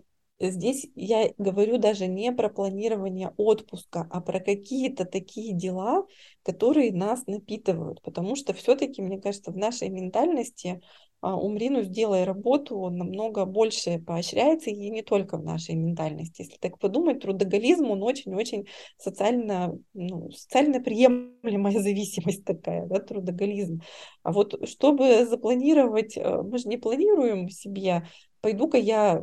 здесь 0.51 0.87
я 0.95 1.33
говорю 1.39 1.79
даже 1.79 2.07
не 2.07 2.33
про 2.33 2.49
планирование 2.49 3.33
отпуска, 3.37 4.07
а 4.11 4.21
про 4.21 4.41
какие-то 4.41 5.05
такие 5.05 5.55
дела, 5.55 6.07
которые 6.43 6.93
нас 6.93 7.27
напитывают. 7.27 8.03
Потому 8.03 8.37
что 8.37 8.53
все-таки, 8.53 9.03
мне 9.03 9.21
кажется, 9.21 9.51
в 9.53 9.57
нашей 9.57 9.89
ментальности 9.89 10.81
а, 11.25 11.37
умри, 11.37 11.71
ну 11.71 11.81
сделай 11.81 12.25
работу 12.25 12.91
намного 12.91 13.47
больше 13.47 13.99
поощряется, 13.99 14.69
и 14.69 14.91
не 14.91 15.01
только 15.01 15.39
в 15.39 15.43
нашей 15.43 15.75
ментальности. 15.75 16.43
Если 16.43 16.59
так 16.59 16.79
подумать, 16.79 17.21
трудоголизм, 17.21 17.91
он 17.91 18.03
очень-очень 18.03 18.67
социально, 18.99 19.73
ну, 19.95 20.31
социально 20.33 20.83
приемлемая 20.83 21.79
зависимость 21.81 22.45
такая, 22.45 22.85
да, 22.87 23.01
трудоголизм. 23.01 23.81
А 24.23 24.33
вот 24.33 24.69
чтобы 24.69 25.25
запланировать, 25.25 26.19
э, 26.19 26.43
мы 26.43 26.59
же 26.59 26.69
не 26.69 26.77
планируем 26.77 27.49
себе 27.49 28.07
пойду-ка 28.45 28.77
я 28.77 29.17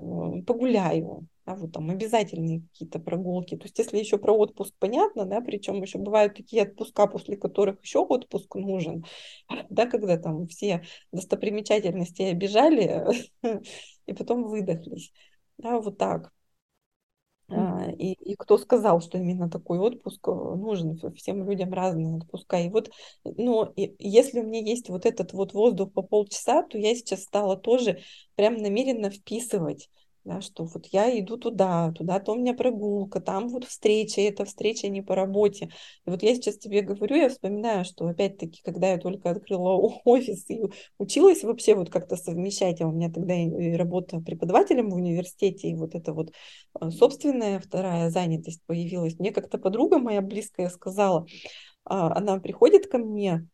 погуляю, 0.48 1.28
да, 1.46 1.54
вот 1.54 1.74
там 1.74 1.92
обязательные 1.92 2.62
какие-то 2.62 2.98
прогулки. 2.98 3.56
То 3.56 3.66
есть 3.66 3.78
если 3.78 4.00
еще 4.00 4.18
про 4.18 4.34
отпуск 4.34 4.74
понятно, 4.80 5.26
да, 5.26 5.42
причем 5.42 5.80
еще 5.84 6.00
бывают 6.00 6.34
такие 6.34 6.64
отпуска, 6.64 7.06
после 7.06 7.38
которых 7.38 7.80
еще 7.84 8.00
отпуск 8.00 8.56
нужен, 8.56 9.06
да, 9.70 9.86
когда 9.86 10.18
там 10.18 10.48
все 10.48 10.84
достопримечательности 11.12 12.24
обижали 12.24 13.06
и 14.08 14.14
потом 14.14 14.46
выдохлись. 14.46 15.14
Да, 15.60 15.80
вот 15.80 16.00
так. 16.00 16.32
А, 17.54 17.92
и, 17.92 18.14
и 18.14 18.36
кто 18.36 18.58
сказал, 18.58 19.02
что 19.02 19.18
именно 19.18 19.50
такой 19.50 19.80
отпуск 19.80 20.28
э, 20.28 20.32
нужен? 20.32 21.00
Всем 21.16 21.48
людям 21.50 21.74
разные 21.74 22.16
отпуска. 22.16 22.60
И 22.60 22.70
вот, 22.70 22.90
ну, 23.24 23.66
и, 23.76 23.94
если 24.00 24.40
у 24.40 24.44
меня 24.44 24.62
есть 24.62 24.90
вот 24.90 25.06
этот 25.06 25.34
вот 25.34 25.54
воздух 25.54 25.92
по 25.92 26.02
полчаса, 26.02 26.64
то 26.64 26.78
я 26.78 26.96
сейчас 26.96 27.24
стала 27.24 27.58
тоже 27.58 28.00
прям 28.36 28.56
намеренно 28.58 29.10
вписывать 29.10 29.90
да, 30.24 30.42
что 30.42 30.66
вот 30.66 30.86
я 30.88 31.20
иду 31.20 31.38
туда, 31.38 31.92
туда-то 31.94 32.34
у 32.34 32.36
меня 32.36 32.54
прогулка, 32.54 33.20
там 33.20 33.50
вот 33.50 33.66
встреча, 33.66 34.22
эта 34.22 34.46
встреча 34.46 34.88
не 34.88 35.02
по 35.02 35.16
работе. 35.16 35.70
И 36.06 36.10
вот 36.10 36.22
я 36.22 36.36
сейчас 36.36 36.58
тебе 36.58 36.82
говорю, 36.82 37.16
я 37.16 37.30
вспоминаю, 37.30 37.86
что 37.86 38.08
опять-таки, 38.08 38.62
когда 38.64 38.92
я 38.92 38.98
только 38.98 39.32
открыла 39.32 39.72
офис 40.06 40.50
и 40.50 40.62
училась 40.98 41.44
вообще 41.44 41.76
вот 41.76 41.90
как-то 41.90 42.16
совмещать, 42.16 42.82
а 42.82 42.88
у 42.88 42.92
меня 42.92 43.12
тогда 43.12 43.34
и 43.34 43.74
работа 43.74 44.20
преподавателем 44.20 44.90
в 44.90 44.96
университете, 44.96 45.70
и 45.70 45.76
вот 45.76 45.96
это 45.96 46.14
вот 46.14 46.32
а, 46.74 46.92
собственная 46.92 47.60
вторая 47.60 48.10
занятость 48.10 48.62
появилась, 48.66 49.18
мне 49.18 49.32
как-то 49.32 49.58
подруга 49.58 49.98
моя 49.98 50.22
близкая 50.22 50.70
сказала, 50.70 51.26
а, 51.84 52.16
она 52.16 52.40
приходит 52.40 52.88
ко 52.88 52.98
мне, 52.98 53.48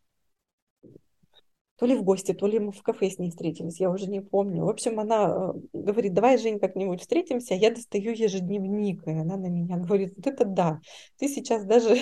то 1.78 1.86
ли 1.86 1.94
в 1.94 2.02
гости, 2.02 2.32
то 2.32 2.46
ли 2.46 2.58
мы 2.58 2.72
в 2.72 2.82
кафе 2.82 3.08
с 3.08 3.18
ней 3.18 3.30
встретились, 3.30 3.78
я 3.78 3.90
уже 3.90 4.08
не 4.08 4.20
помню. 4.20 4.64
В 4.64 4.68
общем, 4.68 4.98
она 4.98 5.52
э, 5.54 5.60
говорит, 5.72 6.12
давай, 6.12 6.36
Жень, 6.36 6.58
как-нибудь 6.58 7.00
встретимся. 7.00 7.54
Я 7.54 7.70
достаю 7.70 8.12
ежедневник, 8.12 9.06
и 9.06 9.10
она 9.10 9.36
на 9.36 9.46
меня 9.46 9.76
говорит, 9.76 10.14
вот 10.16 10.26
это 10.26 10.44
да, 10.44 10.80
ты 11.18 11.28
сейчас 11.28 11.64
даже 11.64 11.96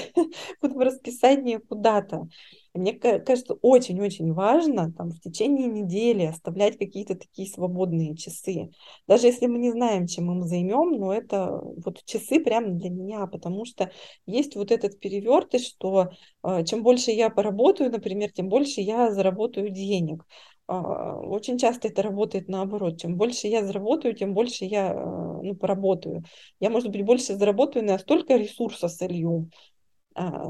вот 0.63 0.73
в 0.75 0.79
расписании 0.79 1.59
куда-то. 1.59 2.29
Мне 2.77 2.93
кажется, 2.93 3.55
очень-очень 3.55 4.33
важно 4.33 4.93
там 4.93 5.11
в 5.11 5.21
течение 5.21 5.67
недели 5.67 6.25
оставлять 6.25 6.79
какие-то 6.79 7.15
такие 7.15 7.49
свободные 7.49 8.17
часы. 8.17 8.71
Даже 9.07 9.27
если 9.27 9.47
мы 9.47 9.59
не 9.59 9.71
знаем, 9.71 10.07
чем 10.07 10.27
мы 10.27 10.47
займем, 10.47 10.99
но 10.99 11.13
это 11.13 11.61
вот 11.85 12.05
часы 12.05 12.41
прямо 12.41 12.69
для 12.69 12.91
меня, 12.91 13.27
потому 13.27 13.65
что 13.65 13.91
есть 14.27 14.57
вот 14.57 14.71
этот 14.71 15.01
перевертыш, 15.01 15.67
что 15.67 16.11
э, 16.43 16.65
чем 16.65 16.83
больше 16.83 17.11
я 17.11 17.31
поработаю, 17.31 17.91
например, 17.91 18.33
тем 18.33 18.49
больше 18.49 18.81
я 18.81 19.11
заработаю 19.13 19.71
денег. 19.71 20.25
Uh, 20.69 21.21
очень 21.29 21.59
часто 21.59 21.87
это 21.87 22.03
работает 22.03 22.49
наоборот. 22.49 23.01
Чем 23.01 23.17
больше 23.17 23.47
я 23.47 23.65
заработаю, 23.65 24.17
тем 24.17 24.35
больше 24.35 24.65
я 24.65 24.93
uh, 24.93 25.41
ну, 25.41 25.55
поработаю. 25.55 26.25
Я, 26.59 26.71
может 26.71 26.91
быть, 26.91 27.05
больше 27.05 27.37
заработаю, 27.37 27.87
я 27.87 27.99
столько 28.01 28.35
ресурсов 28.35 28.91
солью, 28.91 29.49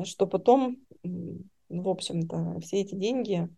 что 0.04 0.26
потом 0.26 0.78
в 1.68 1.88
общем-то, 1.88 2.60
все 2.60 2.80
эти 2.80 2.94
деньги 2.94 3.48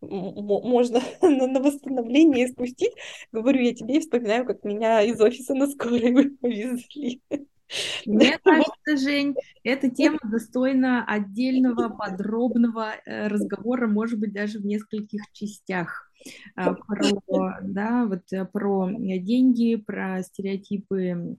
можно 0.00 1.00
на 1.22 1.60
восстановление 1.60 2.48
спустить. 2.48 2.92
Говорю 3.32 3.60
я 3.62 3.74
тебе 3.74 3.96
и 3.96 4.00
вспоминаю, 4.00 4.46
как 4.46 4.64
меня 4.64 5.02
из 5.02 5.20
офиса 5.20 5.54
на 5.54 5.66
скорой 5.66 6.30
повезли. 6.40 7.22
Мне 8.06 8.38
кажется, 8.42 8.96
Жень, 8.96 9.36
эта 9.62 9.90
тема 9.90 10.18
достойна 10.24 11.04
отдельного 11.04 11.88
подробного 11.88 12.94
э, 13.06 13.28
разговора, 13.28 13.86
может 13.86 14.18
быть, 14.18 14.32
даже 14.32 14.58
в 14.58 14.66
нескольких 14.66 15.22
частях 15.32 16.10
а, 16.56 16.74
про, 16.74 17.60
да, 17.62 18.06
вот, 18.06 18.32
э, 18.32 18.44
про 18.44 18.90
деньги, 18.90 19.76
про 19.76 20.22
стереотипы 20.22 21.36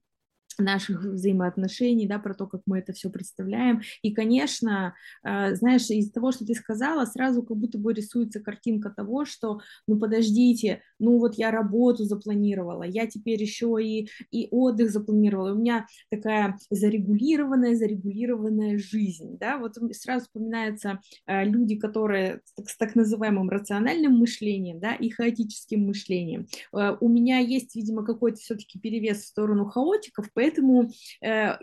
наших 0.59 1.03
взаимоотношений, 1.03 2.07
да, 2.07 2.19
про 2.19 2.33
то, 2.33 2.47
как 2.47 2.61
мы 2.65 2.79
это 2.79 2.93
все 2.93 3.09
представляем. 3.09 3.81
И, 4.01 4.13
конечно, 4.13 4.93
э, 5.23 5.55
знаешь, 5.55 5.89
из 5.89 6.11
того, 6.11 6.31
что 6.31 6.45
ты 6.45 6.53
сказала, 6.53 7.05
сразу 7.05 7.43
как 7.43 7.57
будто 7.57 7.77
бы 7.77 7.93
рисуется 7.93 8.39
картинка 8.39 8.89
того, 8.89 9.25
что, 9.25 9.61
ну, 9.87 9.97
подождите, 9.99 10.81
ну, 10.99 11.17
вот 11.17 11.35
я 11.35 11.51
работу 11.51 12.05
запланировала, 12.05 12.83
я 12.83 13.07
теперь 13.07 13.41
еще 13.41 13.77
и, 13.81 14.09
и 14.31 14.47
отдых 14.51 14.91
запланировала, 14.91 15.53
у 15.53 15.57
меня 15.57 15.87
такая 16.09 16.57
зарегулированная, 16.69 17.75
зарегулированная 17.75 18.77
жизнь, 18.77 19.37
да, 19.39 19.57
вот 19.57 19.77
сразу 19.93 20.25
вспоминаются 20.25 20.99
э, 21.27 21.45
люди, 21.45 21.75
которые 21.75 22.41
с 22.57 22.77
так 22.77 22.95
называемым 22.95 23.49
рациональным 23.49 24.17
мышлением, 24.17 24.79
да, 24.79 24.93
и 24.93 25.09
хаотическим 25.09 25.85
мышлением. 25.85 26.47
Э, 26.73 26.95
у 26.99 27.09
меня 27.09 27.39
есть, 27.39 27.75
видимо, 27.75 28.05
какой-то 28.05 28.37
все-таки 28.37 28.79
перевес 28.79 29.19
в 29.19 29.27
сторону 29.27 29.65
хаотиков, 29.65 30.31
поэтому 30.41 30.89
э, 31.21 31.55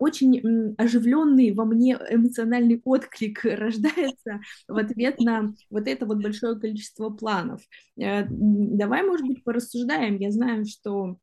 очень 0.00 0.74
оживленный 0.76 1.52
во 1.52 1.64
мне 1.64 1.96
эмоциональный 2.10 2.80
отклик 2.84 3.44
рождается 3.44 4.40
в 4.66 4.76
ответ 4.76 5.20
на 5.20 5.54
вот 5.70 5.86
это 5.86 6.04
вот 6.04 6.20
большое 6.20 6.58
количество 6.58 7.10
планов. 7.10 7.62
Э, 7.96 8.24
давай, 8.28 9.04
может 9.04 9.24
быть, 9.24 9.44
порассуждаем. 9.44 10.16
Я 10.16 10.32
знаю, 10.32 10.64
что 10.66 11.18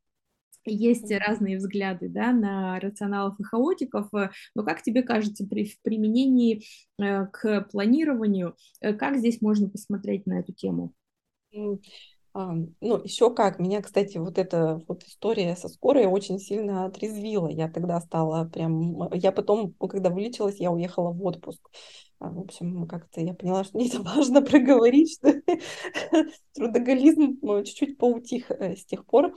есть 0.64 1.10
разные 1.10 1.58
взгляды 1.58 2.08
да, 2.08 2.32
на 2.32 2.80
рационалов 2.80 3.38
и 3.38 3.42
хаотиков, 3.42 4.08
э, 4.14 4.30
но 4.54 4.64
как 4.64 4.82
тебе 4.82 5.02
кажется, 5.02 5.46
при 5.46 5.70
применении 5.82 6.62
к 6.96 7.68
планированию, 7.70 8.56
как 8.80 9.18
здесь 9.18 9.42
можно 9.42 9.68
посмотреть 9.68 10.24
на 10.24 10.40
эту 10.40 10.54
тему? 10.54 10.94
А, 12.34 12.52
ну, 12.80 13.02
еще 13.02 13.34
как. 13.34 13.58
Меня, 13.58 13.82
кстати, 13.82 14.18
вот 14.18 14.38
эта 14.38 14.80
вот 14.86 15.02
история 15.04 15.56
со 15.56 15.68
скорой 15.68 16.06
очень 16.06 16.38
сильно 16.38 16.84
отрезвила. 16.84 17.48
Я 17.48 17.68
тогда 17.68 18.00
стала 18.00 18.44
прям... 18.44 19.12
Я 19.12 19.32
потом, 19.32 19.72
когда 19.74 20.10
вылечилась, 20.10 20.60
я 20.60 20.70
уехала 20.70 21.10
в 21.10 21.24
отпуск. 21.24 21.60
А, 22.20 22.30
в 22.30 22.40
общем, 22.40 22.86
как-то 22.88 23.20
я 23.20 23.32
поняла, 23.32 23.64
что 23.64 23.78
мне 23.78 23.88
это 23.88 24.02
важно 24.02 24.42
проговорить, 24.42 25.12
что 25.12 25.32
трудоголизм 26.54 27.38
ну, 27.42 27.62
чуть-чуть 27.64 27.96
поутих 27.98 28.50
э, 28.50 28.76
с 28.76 28.84
тех 28.84 29.06
пор. 29.06 29.32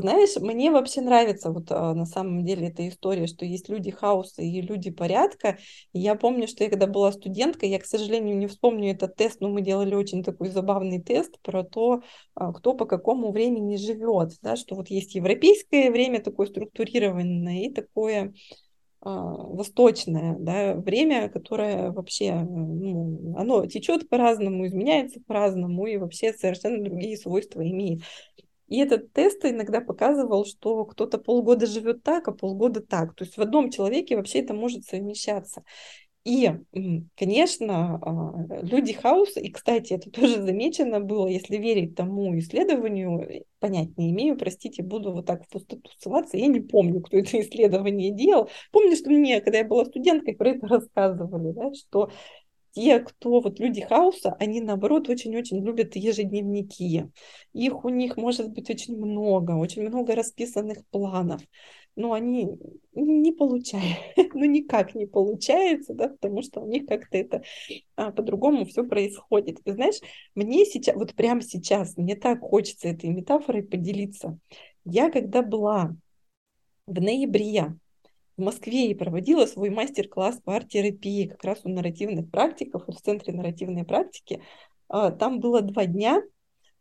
Знаешь, 0.00 0.36
мне 0.36 0.70
вообще 0.70 1.00
нравится 1.00 1.50
вот 1.50 1.70
а, 1.70 1.94
на 1.94 2.06
самом 2.06 2.44
деле 2.44 2.68
эта 2.68 2.86
история, 2.88 3.26
что 3.26 3.44
есть 3.44 3.68
люди 3.68 3.90
хаоса 3.90 4.42
и 4.42 4.60
люди 4.60 4.90
порядка. 4.90 5.58
И 5.92 6.00
я 6.00 6.14
помню, 6.14 6.48
что 6.48 6.64
я 6.64 6.70
когда 6.70 6.86
была 6.86 7.12
студенткой, 7.12 7.70
я, 7.70 7.78
к 7.78 7.86
сожалению, 7.86 8.36
не 8.36 8.46
вспомню 8.46 8.90
этот 8.92 9.16
тест, 9.16 9.40
но 9.40 9.48
мы 9.48 9.62
делали 9.62 9.94
очень 9.94 10.22
такой 10.24 10.48
забавный 10.48 11.00
тест 11.00 11.38
про 11.42 11.64
то, 11.64 12.02
а, 12.34 12.52
кто 12.52 12.74
по 12.74 12.84
какому 12.86 13.32
времени 13.32 13.76
живет, 13.76 14.32
да, 14.42 14.56
что 14.56 14.74
вот 14.74 14.88
есть 14.88 15.14
европейское 15.14 15.90
время 15.90 16.20
такое 16.20 16.46
структурированное 16.46 17.62
и 17.66 17.72
такое 17.72 18.34
а, 19.02 19.10
восточное 19.10 20.36
да, 20.38 20.74
время, 20.74 21.28
которое 21.28 21.92
вообще, 21.92 22.34
ну, 22.34 23.36
оно 23.36 23.64
течет 23.66 24.08
по-разному, 24.08 24.66
изменяется 24.66 25.20
по-разному 25.26 25.86
и 25.86 25.96
вообще 25.96 26.32
совершенно 26.32 26.82
другие 26.82 27.16
свойства 27.16 27.60
имеет. 27.60 28.00
И 28.68 28.78
этот 28.78 29.12
тест 29.12 29.44
иногда 29.44 29.80
показывал, 29.80 30.44
что 30.44 30.84
кто-то 30.84 31.18
полгода 31.18 31.66
живет 31.66 32.02
так, 32.02 32.28
а 32.28 32.32
полгода 32.32 32.80
так. 32.80 33.14
То 33.14 33.24
есть 33.24 33.36
в 33.36 33.40
одном 33.40 33.70
человеке 33.70 34.16
вообще 34.16 34.40
это 34.40 34.54
может 34.54 34.84
совмещаться. 34.84 35.62
И, 36.26 36.50
конечно, 37.16 38.00
а, 38.02 38.62
люди 38.62 38.92
хаоса, 38.92 39.38
и, 39.38 39.48
кстати, 39.52 39.92
это 39.92 40.10
тоже 40.10 40.42
замечено 40.42 40.98
было, 40.98 41.28
если 41.28 41.56
верить 41.56 41.94
тому 41.94 42.36
исследованию, 42.40 43.20
э, 43.20 43.42
понять 43.60 43.96
не 43.96 44.10
имею, 44.10 44.36
простите, 44.36 44.82
буду 44.82 45.12
вот 45.12 45.26
так 45.26 45.44
в 45.44 45.48
пустоту 45.48 45.88
ссылаться, 45.96 46.36
я 46.36 46.48
не 46.48 46.58
помню, 46.58 47.00
кто 47.00 47.16
это 47.16 47.30
исследование 47.40 48.10
делал. 48.10 48.50
Помню, 48.72 48.96
что 48.96 49.08
мне, 49.10 49.40
когда 49.40 49.58
я 49.58 49.64
была 49.64 49.84
студенткой, 49.84 50.34
про 50.34 50.50
это 50.50 50.66
рассказывали, 50.66 51.52
да, 51.52 51.72
что 51.74 52.10
те, 52.76 53.00
кто 53.00 53.40
вот 53.40 53.58
люди 53.58 53.80
хаоса, 53.80 54.36
они 54.38 54.60
наоборот 54.60 55.08
очень-очень 55.08 55.64
любят 55.64 55.96
ежедневники. 55.96 57.10
Их 57.54 57.84
у 57.84 57.88
них 57.88 58.18
может 58.18 58.50
быть 58.50 58.68
очень 58.68 58.98
много, 58.98 59.52
очень 59.52 59.88
много 59.88 60.14
расписанных 60.14 60.86
планов 60.90 61.40
но 61.96 62.12
они 62.12 62.46
не 62.92 63.32
получают, 63.32 63.96
ну 64.34 64.44
никак 64.44 64.94
не 64.94 65.06
получается, 65.06 65.94
да, 65.94 66.10
потому 66.10 66.42
что 66.42 66.60
у 66.60 66.66
них 66.66 66.84
как-то 66.86 67.16
это 67.16 67.42
а, 67.96 68.12
по-другому 68.12 68.66
все 68.66 68.84
происходит. 68.84 69.60
И 69.64 69.72
знаешь, 69.72 70.00
мне 70.34 70.66
сейчас, 70.66 70.94
вот 70.94 71.14
прямо 71.14 71.40
сейчас, 71.40 71.96
мне 71.96 72.14
так 72.14 72.40
хочется 72.40 72.88
этой 72.88 73.08
метафорой 73.08 73.62
поделиться. 73.62 74.38
Я 74.84 75.10
когда 75.10 75.40
была 75.40 75.96
в 76.86 77.00
ноябре 77.00 77.74
в 78.36 78.42
Москве 78.42 78.90
и 78.90 78.94
проводила 78.94 79.46
свой 79.46 79.70
мастер-класс 79.70 80.40
по 80.44 80.56
арт-терапии 80.56 81.28
как 81.28 81.44
раз 81.44 81.60
у 81.64 81.68
нарративных 81.68 82.30
практиков, 82.30 82.84
в 82.86 83.00
Центре 83.00 83.32
нарративной 83.32 83.84
практики, 83.84 84.42
а, 84.88 85.10
там 85.10 85.40
было 85.40 85.62
два 85.62 85.86
дня, 85.86 86.22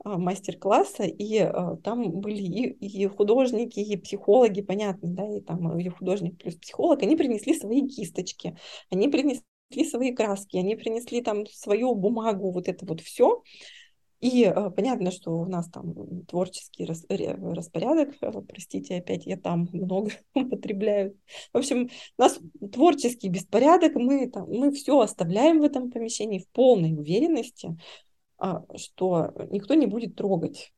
а, 0.04 0.18
мастер-класса, 0.18 1.04
и 1.04 1.38
а, 1.40 1.78
там 1.78 2.12
были 2.12 2.42
и, 2.44 3.04
и 3.04 3.08
художники, 3.08 3.80
и 3.80 3.98
психологи, 3.98 4.62
понятно, 4.62 5.10
да, 5.10 5.28
и 5.28 5.42
там 5.42 5.78
и 5.78 5.88
художник 5.90 6.38
плюс 6.38 6.56
психолог, 6.56 7.02
они 7.02 7.16
принесли 7.16 7.54
свои 7.54 7.88
кисточки, 7.88 8.58
они 8.90 9.08
принесли 9.08 9.44
свои 9.90 10.14
краски, 10.14 10.58
они 10.58 10.76
принесли 10.76 11.22
там 11.22 11.46
свою 11.48 11.96
бумагу, 11.96 12.52
вот 12.52 12.68
это 12.68 12.86
вот 12.86 13.02
все. 13.02 13.42
И 14.22 14.44
э, 14.44 14.70
понятно, 14.72 15.12
что 15.12 15.38
у 15.38 15.46
нас 15.46 15.70
там 15.70 16.26
творческий 16.26 16.86
рас, 16.86 17.06
распорядок, 17.10 18.16
э, 18.22 18.32
простите, 18.48 18.98
опять 18.98 19.26
я 19.26 19.38
там 19.38 19.68
много 19.74 20.12
употребляю. 20.34 21.18
В 21.54 21.58
общем, 21.58 21.90
у 22.18 22.22
нас 22.22 22.40
творческий 22.72 23.30
беспорядок, 23.30 23.96
мы, 23.96 24.30
там, 24.30 24.50
мы 24.50 24.72
все 24.72 25.00
оставляем 25.00 25.60
в 25.60 25.64
этом 25.64 25.92
помещении 25.92 26.40
в 26.40 26.48
полной 26.50 26.94
уверенности, 26.94 27.78
а, 28.38 28.64
что 28.78 29.32
никто 29.50 29.74
не 29.74 29.86
будет 29.86 30.16
трогать. 30.16 30.74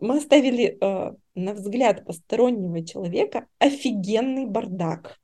Мы 0.00 0.18
оставили 0.18 0.76
а, 0.80 1.14
на 1.34 1.54
взгляд 1.54 2.04
постороннего 2.04 2.84
человека 2.84 3.46
офигенный 3.58 4.46
бардак. 4.46 5.18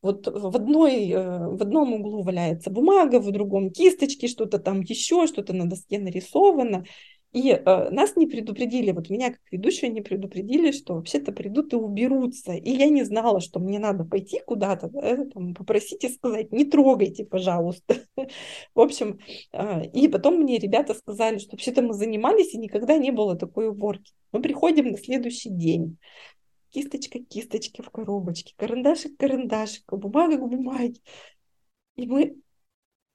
Вот 0.00 0.26
в, 0.26 0.56
одной, 0.56 1.10
э, 1.10 1.48
в 1.48 1.60
одном 1.60 1.94
углу 1.94 2.22
валяется 2.22 2.70
бумага, 2.70 3.18
в 3.18 3.30
другом 3.32 3.70
кисточки, 3.70 4.26
что-то 4.26 4.58
там 4.58 4.80
еще, 4.80 5.26
что-то 5.26 5.52
на 5.52 5.68
доске 5.68 5.98
нарисовано. 5.98 6.84
И 7.32 7.50
э, 7.50 7.90
нас 7.90 8.16
не 8.16 8.26
предупредили, 8.26 8.90
вот 8.90 9.10
меня 9.10 9.30
как 9.30 9.40
ведущую 9.50 9.92
не 9.92 10.00
предупредили, 10.00 10.70
что 10.70 10.94
вообще-то 10.94 11.30
придут 11.32 11.74
и 11.74 11.76
уберутся. 11.76 12.52
И 12.54 12.70
я 12.70 12.88
не 12.88 13.02
знала, 13.02 13.40
что 13.40 13.60
мне 13.60 13.78
надо 13.78 14.04
пойти 14.04 14.40
куда-то, 14.46 14.88
да, 14.88 15.18
попросить 15.54 16.04
и 16.04 16.08
сказать, 16.08 16.52
не 16.52 16.64
трогайте, 16.64 17.26
пожалуйста. 17.26 17.96
В 18.74 18.80
общем, 18.80 19.18
э, 19.52 19.86
и 19.88 20.08
потом 20.08 20.36
мне 20.36 20.58
ребята 20.58 20.94
сказали, 20.94 21.36
что 21.36 21.52
вообще-то 21.52 21.82
мы 21.82 21.92
занимались, 21.92 22.54
и 22.54 22.58
никогда 22.58 22.96
не 22.96 23.10
было 23.10 23.36
такой 23.36 23.68
уборки. 23.68 24.12
Мы 24.32 24.40
приходим 24.40 24.86
на 24.86 24.96
следующий 24.96 25.50
день. 25.50 25.98
Кисточка 26.70 27.18
кисточки 27.20 27.82
в 27.82 27.90
коробочке, 27.90 28.54
карандашик 28.56 29.16
карандашик, 29.16 29.84
бумага 29.92 30.36
к 30.36 30.48
бумаге. 30.48 31.00
И 31.96 32.06
мы 32.06 32.36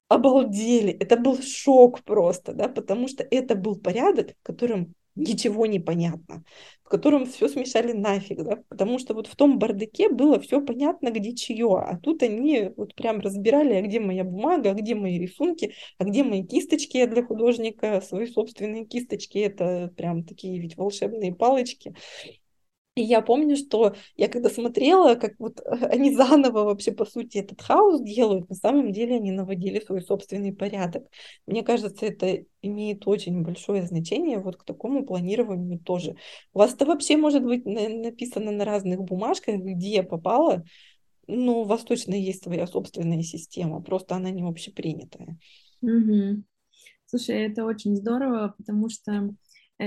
обалдели. 0.08 0.92
Это 0.92 1.18
был 1.18 1.42
шок 1.42 2.04
просто, 2.04 2.54
да, 2.54 2.68
потому 2.68 3.08
что 3.08 3.24
это 3.24 3.56
был 3.56 3.80
порядок, 3.80 4.32
в 4.42 4.44
котором 4.44 4.94
ничего 5.16 5.66
не 5.68 5.80
понятно, 5.80 6.44
в 6.84 6.90
котором 6.90 7.26
все 7.26 7.48
смешали 7.48 7.92
нафиг, 7.94 8.44
да, 8.44 8.64
потому 8.68 8.98
что 8.98 9.14
вот 9.14 9.28
в 9.28 9.36
том 9.36 9.60
бардаке 9.60 10.10
было 10.10 10.40
все 10.40 10.60
понятно, 10.60 11.12
где 11.12 11.36
чье, 11.36 11.78
а 11.78 12.00
тут 12.00 12.24
они 12.24 12.72
вот 12.76 12.96
прям 12.96 13.20
разбирали, 13.20 13.74
а 13.76 13.82
где 13.82 14.00
моя 14.00 14.24
бумага, 14.24 14.72
а 14.72 14.74
где 14.74 14.96
мои 14.96 15.20
рисунки, 15.20 15.74
а 16.00 16.04
где 16.06 16.24
мои 16.24 16.44
кисточки 16.44 16.98
я 16.98 17.08
для 17.08 17.24
художника, 17.24 18.02
свои 18.02 18.26
собственные 18.26 18.86
кисточки, 18.86 19.38
это 19.38 19.94
прям 19.96 20.24
такие 20.24 20.60
ведь 20.60 20.78
волшебные 20.78 21.36
палочки, 21.36 21.94
и 22.96 23.02
я 23.02 23.22
помню, 23.22 23.56
что 23.56 23.96
я 24.16 24.28
когда 24.28 24.50
смотрела, 24.50 25.16
как 25.16 25.34
вот 25.40 25.62
они 25.66 26.16
заново 26.16 26.64
вообще, 26.64 26.92
по 26.92 27.06
сути, 27.06 27.40
этот 27.40 27.62
хаос 27.62 28.02
делают, 28.02 28.50
на 28.50 28.56
самом 28.56 28.92
деле 28.92 29.16
они 29.16 29.32
наводили 29.32 29.80
свой 29.80 30.02
собственный 30.02 30.54
порядок. 30.54 31.08
Мне 31.48 31.64
кажется, 31.64 32.06
это 32.06 32.46
имеет 32.62 33.08
очень 33.08 33.42
большое 33.42 33.84
значение 33.88 34.40
вот 34.40 34.58
к 34.58 34.64
такому 34.64 35.06
планированию 35.06 35.80
тоже. 35.80 36.16
У 36.54 36.60
вас 36.60 36.74
это 36.74 36.86
вообще 36.86 37.18
может 37.18 37.44
быть 37.44 37.66
написано 37.66 38.52
на 38.52 38.64
разных 38.64 39.02
бумажках, 39.02 39.56
где 39.56 39.96
я 39.96 40.04
попала, 40.04 40.64
но 41.28 41.62
у 41.62 41.64
вас 41.64 41.84
точно 41.84 42.14
есть 42.14 42.44
своя 42.44 42.68
собственная 42.68 43.24
система, 43.24 43.82
просто 43.82 44.16
она 44.16 44.30
не 44.30 44.44
общепринятая. 44.44 45.40
Угу. 45.82 46.44
Слушай, 47.06 47.44
это 47.44 47.66
очень 47.66 47.96
здорово, 47.96 48.56
потому 48.58 48.90
что 48.90 49.12
э, 49.12 49.30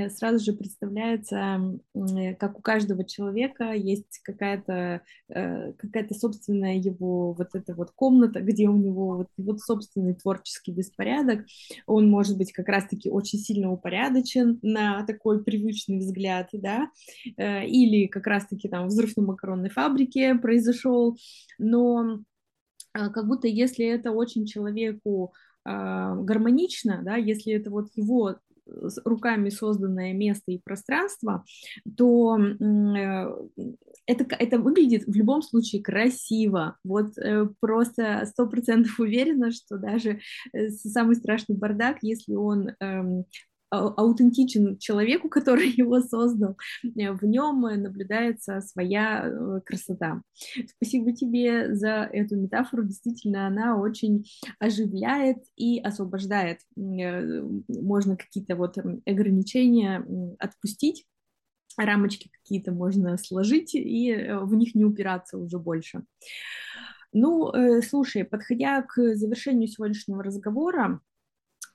сразу 0.09 0.45
же 0.45 0.53
представляется, 0.53 1.61
э, 1.95 2.35
как 2.35 2.59
у 2.59 2.63
каждого 2.63 3.05
человека 3.05 3.73
есть 3.73 4.19
какая-то 4.23 5.03
э, 5.29 5.73
какая-то 5.75 6.15
собственная 6.15 6.77
его 6.77 7.33
вот 7.33 7.55
эта 7.55 7.75
вот 7.75 7.93
комната, 7.93 8.41
где 8.43 8.69
у 8.69 8.77
него 8.77 9.17
вот, 9.17 9.29
вот 9.37 9.61
собственный 9.61 10.15
творческий 10.15 10.73
беспорядок. 10.73 11.47
Он 11.87 12.09
может 12.11 12.37
быть 12.37 12.53
как 12.53 12.69
раз-таки 12.69 13.11
очень 13.11 13.39
сильно 13.39 13.71
упорядочен 13.73 14.59
на 14.63 15.05
такой 15.07 15.43
привычный 15.45 15.99
взгляд, 15.99 16.49
да, 16.53 16.91
или 17.37 18.07
как 18.07 18.27
раз-таки 18.27 18.69
там 18.69 18.89
взрыв 18.89 19.17
на 19.17 19.23
макаронной 19.23 19.71
фабрике 19.71 20.35
произошел, 20.35 21.17
но 21.59 22.21
как 22.93 23.27
будто 23.27 23.47
если 23.47 23.87
это 23.87 24.13
очень 24.13 24.47
человеку 24.47 25.33
гармонично, 25.65 27.03
да, 27.03 27.17
если 27.17 27.53
это 27.53 27.71
вот 27.71 27.89
его 27.95 28.37
руками 29.05 29.51
созданное 29.51 30.13
место 30.13 30.53
и 30.53 30.59
пространство, 30.59 31.45
то 31.97 32.39
э, 32.39 33.37
это, 34.07 34.27
это 34.39 34.59
выглядит 34.59 35.05
в 35.07 35.15
любом 35.15 35.43
случае 35.43 35.83
красиво. 35.83 36.77
Вот 36.85 37.17
э, 37.19 37.49
просто 37.61 38.25
сто 38.27 38.47
процентов 38.49 38.99
уверена, 38.99 39.51
что 39.53 39.79
даже 39.79 40.21
э, 40.53 40.69
самый 40.69 41.17
страшный 41.17 41.57
бардак, 41.57 41.99
если 42.03 42.35
он 42.35 42.71
эм, 42.81 43.25
аутентичен 43.77 44.79
человеку, 44.79 45.29
который 45.37 45.69
его 45.69 46.01
создал, 46.01 46.57
э, 46.85 47.13
в 47.13 47.23
нем 47.25 47.61
наблюдается 47.61 48.61
своя 48.61 49.27
э, 49.27 49.61
красота. 49.65 50.23
Спасибо 50.77 51.13
тебе 51.13 51.75
за 51.75 52.09
эту 52.13 52.37
метафору, 52.37 52.85
действительно, 52.85 53.47
она 53.47 53.79
очень 53.79 54.27
оживляет 54.59 55.39
и 55.57 55.81
освобождает. 55.81 56.61
Э, 56.77 57.43
можно 57.69 58.17
какие-то 58.17 58.57
вот 58.57 58.77
ограничения 59.07 60.05
отпустить, 60.39 61.07
рамочки 61.77 62.31
какие-то 62.33 62.73
можно 62.73 63.19
сложить 63.19 63.75
и 63.75 64.31
в 64.43 64.55
них 64.55 64.75
не 64.75 64.85
упираться 64.85 65.37
уже 65.37 65.59
больше. 65.59 66.05
Ну, 67.13 67.53
слушай, 67.83 68.25
подходя 68.25 68.83
к 68.83 69.15
завершению 69.15 69.69
сегодняшнего 69.69 70.23
разговора, 70.23 71.01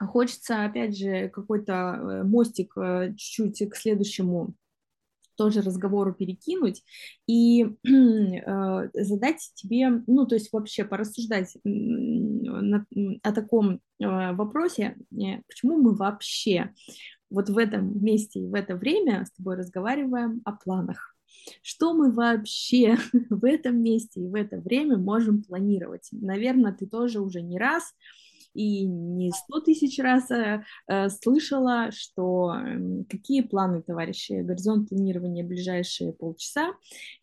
Хочется, 0.08 0.66
опять 0.66 0.98
же, 0.98 1.30
какой-то 1.30 1.74
э, 1.74 2.24
мостик 2.24 2.74
э, 2.78 3.14
чуть-чуть 3.18 3.70
к 3.70 3.76
следующему 3.76 4.56
тоже 5.42 5.62
разговору 5.62 6.14
перекинуть 6.14 6.84
и 7.28 7.64
э, 7.84 8.90
задать 8.94 9.52
тебе, 9.56 10.04
ну, 10.08 10.26
то 10.26 10.36
есть 10.36 10.52
вообще 10.52 10.86
порассуждать 10.86 11.58
на, 11.64 12.86
о 13.24 13.32
таком 13.32 13.80
э, 14.00 14.34
вопросе, 14.34 14.98
э, 15.12 15.42
почему 15.48 15.78
мы 15.78 15.96
вообще 15.96 16.74
вот 17.30 17.50
в 17.50 17.58
этом 17.58 18.04
месте 18.04 18.42
и 18.42 18.48
в 18.48 18.54
это 18.54 18.76
время 18.76 19.26
с 19.26 19.32
тобой 19.32 19.56
разговариваем 19.56 20.42
о 20.46 20.52
планах. 20.52 21.16
Что 21.64 21.94
мы 21.94 22.12
вообще 22.12 22.98
в 23.30 23.46
этом 23.46 23.82
месте 23.82 24.22
и 24.22 24.28
в 24.28 24.36
это 24.36 24.60
время 24.60 24.98
можем 24.98 25.44
планировать? 25.44 26.08
Наверное, 26.12 26.74
ты 26.74 26.86
тоже 26.86 27.20
уже 27.20 27.42
не 27.42 27.58
раз 27.58 27.96
и 28.54 28.86
не 28.86 29.32
сто 29.32 29.60
тысяч 29.60 30.00
раз 30.00 30.30
э, 30.32 30.64
э, 30.88 31.10
слышала, 31.10 31.92
что 31.92 32.54
э, 32.54 33.04
какие 33.10 33.42
планы, 33.42 33.82
товарищи, 33.82 34.42
горизонт 34.42 34.90
планирования 34.90 35.44
ближайшие 35.44 36.14
полчаса, 36.14 36.74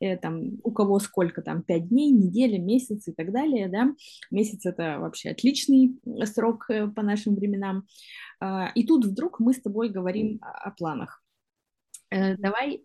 э, 0.01 0.17
там, 0.17 0.59
у 0.62 0.71
кого 0.73 0.99
сколько 0.99 1.43
там, 1.43 1.62
пять 1.62 1.88
дней, 1.88 2.11
неделя, 2.11 2.59
месяц 2.59 3.09
и 3.09 3.12
так 3.12 3.33
далее, 3.33 3.69
да, 3.69 3.88
месяц 4.31 4.64
это 4.64 4.99
вообще 4.99 5.31
отличный 5.31 5.99
срок 6.25 6.67
по 6.95 7.03
нашим 7.03 7.35
временам, 7.35 7.87
э, 8.41 8.67
и 8.75 8.87
тут 8.87 9.05
вдруг 9.05 9.41
мы 9.41 9.53
с 9.53 9.61
тобой 9.61 9.91
говорим 9.91 10.41
о, 10.43 10.71
планах. 10.71 11.23
Давай 12.11 12.81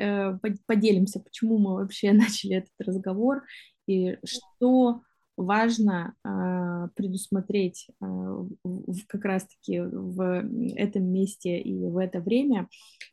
поделимся, 0.66 1.22
почему 1.22 1.58
мы 1.58 1.76
вообще 1.76 2.12
начали 2.14 2.58
этот 2.58 2.74
разговор 2.80 3.44
и 3.88 4.18
что 4.26 5.02
важно 5.36 6.16
э, 6.24 6.90
предусмотреть 6.96 7.88
э, 7.90 7.94
в, 8.02 9.06
как 9.08 9.26
раз-таки 9.26 9.80
в 9.80 10.44
этом 10.76 11.06
месте 11.06 11.60
и 11.60 11.86
в 11.86 11.98
это 11.98 12.20
время, 12.20 12.68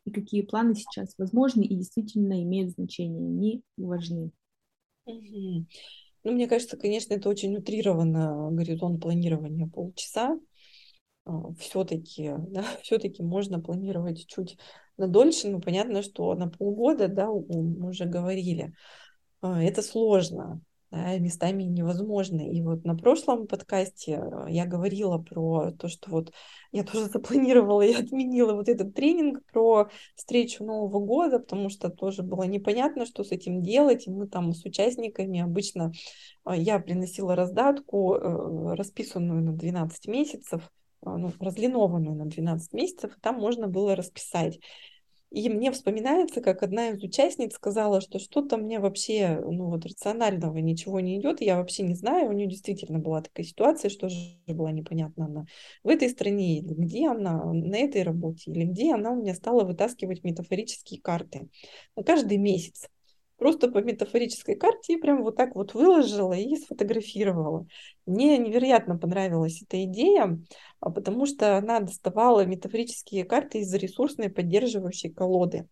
и 0.04 0.10
какие 0.10 0.42
планы 0.42 0.74
сейчас 0.74 1.14
возможны 1.18 1.62
и 1.62 1.76
действительно 1.76 2.42
имеют 2.42 2.72
значение, 2.72 3.26
они 3.26 3.62
важны. 3.76 4.32
Ну, 5.06 6.32
мне 6.32 6.46
кажется, 6.46 6.76
конечно, 6.76 7.14
это 7.14 7.28
очень 7.28 7.56
утрированно 7.56 8.50
горизонт 8.50 9.00
планирования 9.00 9.66
полчаса. 9.66 10.38
А, 11.24 11.52
все-таки, 11.54 12.32
да, 12.48 12.62
все-таки 12.82 13.22
можно 13.22 13.60
планировать 13.60 14.26
чуть 14.26 14.58
на 14.98 15.08
дольше, 15.08 15.48
но 15.48 15.60
понятно, 15.60 16.02
что 16.02 16.34
на 16.34 16.50
полгода, 16.50 17.08
да, 17.08 17.28
мы 17.28 17.88
уже 17.88 18.04
говорили, 18.04 18.74
это 19.40 19.80
сложно 19.80 20.60
да, 20.90 21.18
местами 21.18 21.62
невозможно. 21.62 22.40
И 22.40 22.60
вот 22.62 22.84
на 22.84 22.96
прошлом 22.96 23.46
подкасте 23.46 24.20
э, 24.20 24.46
я 24.50 24.66
говорила 24.66 25.18
про 25.18 25.70
то, 25.72 25.88
что 25.88 26.10
вот 26.10 26.32
я 26.72 26.82
тоже 26.82 27.04
запланировала 27.12 27.82
и 27.82 27.94
отменила 27.94 28.54
вот 28.54 28.68
этот 28.68 28.94
тренинг 28.94 29.44
про 29.52 29.88
встречу 30.16 30.64
Нового 30.64 30.98
года, 30.98 31.38
потому 31.38 31.70
что 31.70 31.90
тоже 31.90 32.22
было 32.22 32.42
непонятно, 32.42 33.06
что 33.06 33.22
с 33.22 33.30
этим 33.30 33.62
делать. 33.62 34.08
И 34.08 34.10
мы 34.10 34.26
там 34.26 34.52
с 34.52 34.64
участниками 34.64 35.40
обычно 35.40 35.92
э, 36.44 36.54
я 36.56 36.80
приносила 36.80 37.36
раздатку, 37.36 38.14
э, 38.14 38.74
расписанную 38.74 39.42
на 39.42 39.52
12 39.52 40.08
месяцев, 40.08 40.72
ну, 41.02 41.32
разлинованную 41.38 42.16
на 42.16 42.26
12 42.26 42.72
месяцев, 42.72 43.16
и 43.16 43.20
там 43.20 43.36
можно 43.36 43.68
было 43.68 43.94
расписать. 43.94 44.58
И 45.30 45.48
мне 45.48 45.70
вспоминается, 45.70 46.40
как 46.40 46.62
одна 46.64 46.88
из 46.90 47.02
участниц 47.04 47.54
сказала, 47.54 48.00
что 48.00 48.18
что-то 48.18 48.56
мне 48.56 48.80
вообще, 48.80 49.40
ну 49.44 49.66
вот 49.70 49.86
рационального 49.86 50.58
ничего 50.58 50.98
не 50.98 51.20
идет, 51.20 51.40
я 51.40 51.56
вообще 51.56 51.84
не 51.84 51.94
знаю, 51.94 52.28
у 52.28 52.32
нее 52.32 52.48
действительно 52.48 52.98
была 52.98 53.22
такая 53.22 53.46
ситуация, 53.46 53.90
что 53.90 54.08
же 54.08 54.16
была 54.48 54.72
непонятно 54.72 55.26
она 55.26 55.44
в 55.84 55.88
этой 55.88 56.08
стране, 56.10 56.58
или 56.58 56.74
где 56.74 57.08
она 57.08 57.44
на 57.44 57.76
этой 57.76 58.02
работе, 58.02 58.50
или 58.50 58.64
где 58.64 58.92
она 58.92 59.12
у 59.12 59.16
меня 59.22 59.34
стала 59.36 59.62
вытаскивать 59.64 60.24
метафорические 60.24 61.00
карты. 61.00 61.48
Ну, 61.94 62.02
каждый 62.02 62.38
месяц 62.38 62.88
просто 63.40 63.70
по 63.70 63.78
метафорической 63.78 64.54
карте 64.54 64.92
и 64.92 64.96
прям 64.96 65.22
вот 65.22 65.34
так 65.34 65.56
вот 65.56 65.74
выложила 65.74 66.34
и 66.34 66.54
сфотографировала. 66.56 67.66
Мне 68.06 68.36
невероятно 68.38 68.98
понравилась 68.98 69.62
эта 69.62 69.82
идея, 69.84 70.38
а 70.78 70.90
потому 70.90 71.24
что 71.24 71.56
она 71.56 71.80
доставала 71.80 72.44
метафорические 72.44 73.24
карты 73.24 73.60
из 73.60 73.74
ресурсной 73.74 74.28
поддерживающей 74.28 75.10
колоды. 75.10 75.66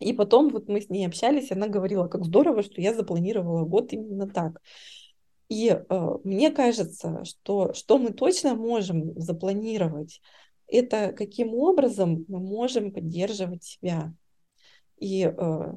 И 0.00 0.12
потом 0.12 0.48
вот 0.48 0.68
мы 0.68 0.80
с 0.80 0.88
ней 0.88 1.06
общались, 1.06 1.52
она 1.52 1.68
говорила, 1.68 2.08
как 2.08 2.24
здорово, 2.24 2.62
что 2.62 2.80
я 2.80 2.92
запланировала 2.92 3.64
год 3.64 3.92
именно 3.92 4.28
так. 4.28 4.60
И 5.48 5.68
э, 5.68 6.08
мне 6.24 6.50
кажется, 6.50 7.24
что 7.24 7.72
что 7.72 7.98
мы 7.98 8.10
точно 8.12 8.54
можем 8.54 9.18
запланировать, 9.20 10.20
это 10.66 11.12
каким 11.12 11.54
образом 11.54 12.24
мы 12.28 12.40
можем 12.40 12.92
поддерживать 12.92 13.62
себя. 13.62 14.12
И 14.98 15.24
э, 15.24 15.72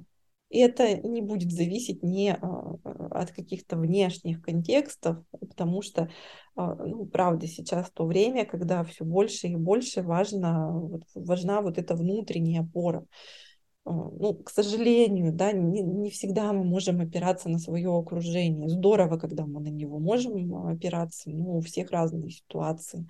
и 0.53 0.59
это 0.59 0.95
не 0.99 1.21
будет 1.23 1.51
зависеть 1.51 2.03
ни 2.03 2.27
а, 2.29 2.77
от 3.09 3.31
каких-то 3.31 3.75
внешних 3.75 4.39
контекстов, 4.43 5.17
потому 5.31 5.81
что, 5.81 6.11
а, 6.55 6.75
ну, 6.75 7.07
правда, 7.07 7.47
сейчас 7.47 7.89
то 7.89 8.05
время, 8.05 8.45
когда 8.45 8.83
все 8.83 9.03
больше 9.03 9.47
и 9.47 9.55
больше 9.55 10.03
важно, 10.03 10.99
важна 11.15 11.63
вот 11.63 11.79
эта 11.79 11.95
внутренняя 11.95 12.61
опора. 12.61 13.03
А, 13.83 13.91
ну, 13.91 14.35
к 14.35 14.51
сожалению, 14.51 15.33
да, 15.33 15.53
не, 15.53 15.81
не 15.81 16.11
всегда 16.11 16.53
мы 16.53 16.63
можем 16.63 17.01
опираться 17.01 17.49
на 17.49 17.57
свое 17.57 17.89
окружение. 17.89 18.69
Здорово, 18.69 19.17
когда 19.17 19.47
мы 19.47 19.59
на 19.59 19.69
него 19.69 19.97
можем 19.97 20.53
опираться, 20.67 21.31
но 21.31 21.57
у 21.57 21.61
всех 21.61 21.89
разные 21.89 22.29
ситуации. 22.29 23.09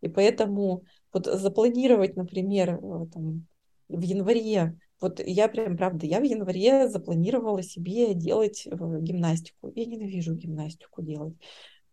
И 0.00 0.08
поэтому 0.08 0.84
вот 1.12 1.26
запланировать, 1.26 2.16
например, 2.16 2.80
э, 2.82 3.06
там, 3.12 3.46
в 3.90 4.00
январе 4.00 4.78
вот 5.00 5.20
я 5.24 5.48
прям, 5.48 5.76
правда, 5.76 6.06
я 6.06 6.20
в 6.20 6.24
январе 6.24 6.88
запланировала 6.88 7.62
себе 7.62 8.14
делать 8.14 8.66
э, 8.66 8.70
гимнастику. 8.70 9.72
Я 9.74 9.86
ненавижу 9.86 10.34
гимнастику 10.34 11.02
делать. 11.02 11.34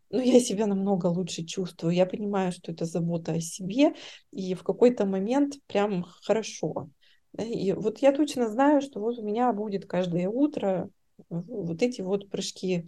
Но 0.10 0.22
я 0.22 0.40
себя 0.40 0.68
намного 0.68 1.08
лучше 1.08 1.44
чувствую. 1.44 1.94
Я 1.94 2.06
понимаю, 2.06 2.52
что 2.52 2.72
это 2.72 2.86
забота 2.86 3.34
о 3.34 3.42
себе, 3.42 3.94
и 4.32 4.54
в 4.54 4.64
какой-то 4.64 5.06
момент 5.06 5.56
прям 5.68 6.06
хорошо. 6.24 6.90
И 7.38 7.74
вот 7.74 8.00
я 8.00 8.12
точно 8.14 8.50
знаю, 8.50 8.82
что 8.82 9.00
вот 9.00 9.20
у 9.20 9.24
меня 9.24 9.52
будет 9.54 9.86
каждое 9.86 10.30
утро 10.30 10.90
вот 11.30 11.82
эти 11.82 12.02
вот 12.02 12.30
прыжки 12.30 12.88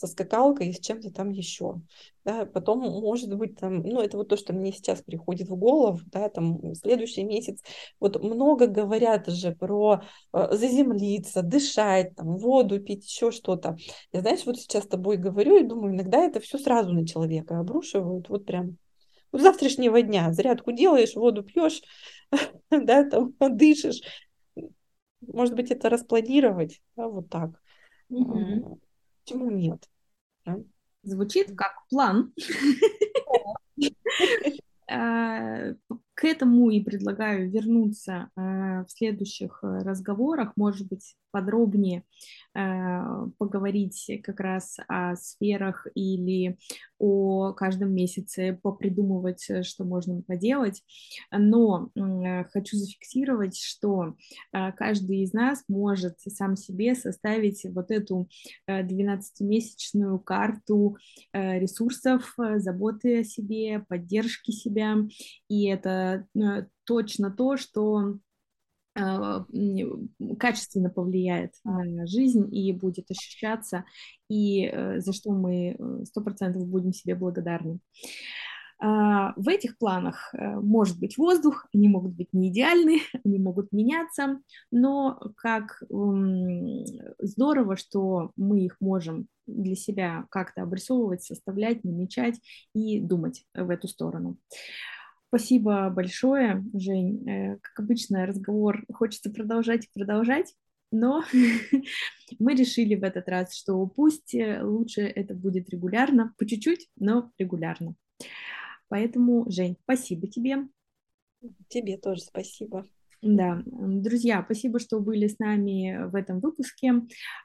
со 0.00 0.06
скакалкой 0.06 0.68
и 0.68 0.72
с 0.72 0.80
чем-то 0.80 1.12
там 1.12 1.30
еще. 1.30 1.74
Да, 2.24 2.46
потом, 2.46 2.80
может 2.80 3.34
быть, 3.36 3.58
там, 3.58 3.82
ну, 3.82 4.00
это 4.00 4.16
вот 4.16 4.28
то, 4.28 4.36
что 4.36 4.54
мне 4.54 4.72
сейчас 4.72 5.02
приходит 5.02 5.48
в 5.50 5.56
голову, 5.56 6.00
да, 6.06 6.28
там, 6.30 6.74
следующий 6.74 7.22
месяц. 7.22 7.60
Вот 7.98 8.22
много 8.22 8.66
говорят 8.66 9.26
же 9.28 9.54
про 9.54 10.02
э, 10.32 10.48
заземлиться, 10.56 11.42
дышать, 11.42 12.14
там, 12.16 12.38
воду 12.38 12.80
пить, 12.80 13.04
еще 13.06 13.30
что-то. 13.30 13.76
Я, 14.12 14.22
знаешь, 14.22 14.46
вот 14.46 14.58
сейчас 14.58 14.84
с 14.84 14.88
тобой 14.88 15.18
говорю 15.18 15.58
и 15.58 15.64
думаю, 15.64 15.94
иногда 15.94 16.18
это 16.18 16.40
все 16.40 16.58
сразу 16.58 16.92
на 16.92 17.06
человека 17.06 17.58
обрушивают, 17.58 18.28
вот 18.30 18.46
прям 18.46 18.78
завтрашнего 19.32 20.00
дня. 20.00 20.32
Зарядку 20.32 20.72
делаешь, 20.72 21.14
воду 21.14 21.42
пьешь, 21.42 21.82
да, 22.70 23.04
там 23.04 23.34
дышишь. 23.38 24.00
Может 25.20 25.54
быть, 25.54 25.70
это 25.70 25.90
распланировать, 25.90 26.80
да, 26.96 27.06
вот 27.08 27.28
так. 27.28 27.50
Угу. 28.08 28.80
Почему 29.22 29.50
нет? 29.50 29.88
Да? 30.44 30.58
Звучит 31.02 31.56
как 31.56 31.86
план. 31.88 32.32
К 36.20 36.24
этому 36.26 36.68
и 36.68 36.82
предлагаю 36.82 37.50
вернуться 37.50 38.28
а, 38.36 38.84
в 38.84 38.90
следующих 38.90 39.60
э, 39.62 39.78
разговорах, 39.78 40.52
может 40.54 40.86
быть, 40.86 41.16
подробнее 41.30 42.02
а, 42.54 43.26
поговорить 43.38 44.10
как 44.22 44.40
раз 44.40 44.76
о 44.86 45.16
сферах 45.16 45.86
или 45.94 46.58
о 46.98 47.54
каждом 47.54 47.94
месяце, 47.94 48.58
попридумывать, 48.60 49.48
э, 49.48 49.62
что 49.62 49.84
можно 49.84 50.20
поделать. 50.20 50.82
Но 51.32 51.88
э, 51.94 52.44
хочу 52.52 52.76
зафиксировать, 52.76 53.56
что 53.56 54.16
каждый 54.52 55.22
из 55.22 55.32
нас 55.32 55.64
может 55.68 56.20
сам 56.20 56.56
себе 56.56 56.94
составить 56.94 57.64
вот 57.64 57.90
эту 57.90 58.28
12-месячную 58.68 60.18
карту 60.18 60.98
ресурсов, 61.32 62.34
заботы 62.56 63.20
о 63.20 63.24
себе, 63.24 63.84
поддержки 63.88 64.50
себя. 64.50 64.96
И 65.48 65.66
это 65.66 66.09
точно 66.84 67.30
то, 67.30 67.56
что 67.56 68.18
а, 68.94 69.44
качественно 70.38 70.90
повлияет 70.90 71.52
на 71.64 72.06
жизнь 72.06 72.54
и 72.54 72.72
будет 72.72 73.10
ощущаться, 73.10 73.84
и 74.28 74.66
э, 74.66 75.00
за 75.00 75.12
что 75.12 75.30
мы 75.30 75.76
э, 75.78 76.04
сто 76.04 76.20
процентов 76.20 76.66
будем 76.66 76.92
себе 76.92 77.14
благодарны. 77.14 77.78
А, 78.82 79.32
в 79.36 79.48
этих 79.48 79.78
планах 79.78 80.34
э, 80.34 80.56
может 80.56 80.98
быть 80.98 81.18
воздух, 81.18 81.66
они 81.72 81.88
могут 81.88 82.14
быть 82.14 82.32
не 82.32 82.48
идеальны, 82.48 83.00
они 83.24 83.38
могут 83.38 83.70
меняться, 83.70 84.40
но 84.72 85.20
как 85.36 85.82
здорово, 87.18 87.76
что 87.76 88.32
мы 88.36 88.64
их 88.64 88.76
можем 88.80 89.28
для 89.46 89.76
себя 89.76 90.26
как-то 90.30 90.62
обрисовывать, 90.62 91.22
составлять, 91.22 91.84
намечать 91.84 92.40
и 92.74 93.00
думать 93.00 93.44
в 93.54 93.70
эту 93.70 93.86
сторону. 93.86 94.36
Спасибо 95.30 95.88
большое, 95.90 96.64
Жень. 96.74 97.28
Э, 97.28 97.56
как 97.62 97.78
обычно, 97.78 98.26
разговор 98.26 98.84
хочется 98.92 99.30
продолжать 99.30 99.84
и 99.84 99.90
продолжать, 99.94 100.56
но 100.90 101.22
мы 102.40 102.54
решили 102.56 102.96
в 102.96 103.04
этот 103.04 103.28
раз, 103.28 103.54
что 103.54 103.86
пусть 103.86 104.34
э, 104.34 104.60
лучше 104.60 105.02
это 105.02 105.34
будет 105.34 105.70
регулярно, 105.70 106.34
по 106.36 106.44
чуть-чуть, 106.44 106.88
но 106.96 107.30
регулярно. 107.38 107.94
Поэтому, 108.88 109.48
Жень, 109.48 109.76
спасибо 109.84 110.26
тебе. 110.26 110.66
Тебе 111.68 111.96
тоже 111.96 112.22
спасибо. 112.22 112.84
Да, 113.22 113.62
друзья, 113.66 114.42
спасибо, 114.42 114.78
что 114.78 114.98
были 114.98 115.26
с 115.26 115.38
нами 115.38 116.08
в 116.08 116.14
этом 116.14 116.40
выпуске. 116.40 117.02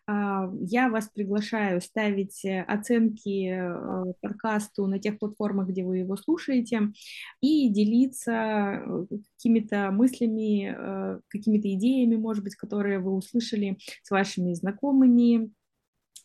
А, 0.07 0.49
я 0.61 0.87
вас 0.87 1.09
приглашаю 1.09 1.81
ставить 1.81 2.45
оценки 2.45 3.49
э, 3.49 4.13
подкасту 4.21 4.87
на 4.87 4.99
тех 4.99 5.19
платформах, 5.19 5.67
где 5.67 5.83
вы 5.83 5.97
его 5.97 6.15
слушаете, 6.15 6.93
и 7.41 7.67
делиться 7.67 8.31
э, 8.31 9.05
какими-то 9.35 9.91
мыслями, 9.91 10.73
э, 10.77 11.19
какими-то 11.27 11.73
идеями, 11.73 12.15
может 12.15 12.45
быть, 12.45 12.55
которые 12.55 12.99
вы 12.99 13.11
услышали 13.11 13.77
с 14.01 14.11
вашими 14.11 14.53
знакомыми, 14.53 15.51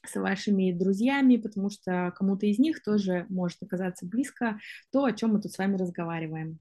с 0.07 0.15
вашими 0.15 0.71
друзьями, 0.71 1.39
потому 1.39 1.71
что 1.71 2.13
кому-то 2.17 2.47
из 2.47 2.61
них 2.61 2.85
тоже 2.85 3.27
может 3.29 3.61
оказаться 3.65 4.07
близко 4.07 4.61
то, 4.93 5.05
о 5.05 5.13
чем 5.13 5.33
мы 5.33 5.41
тут 5.41 5.51
с 5.51 5.59
вами 5.59 5.77
разговариваем. 5.77 6.61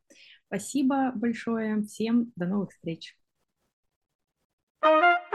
Спасибо 0.50 1.12
большое 1.14 1.84
всем. 1.84 2.34
До 2.36 2.48
новых 2.48 2.72
встреч. 2.72 3.16
thank 4.82 5.04
you 5.04 5.29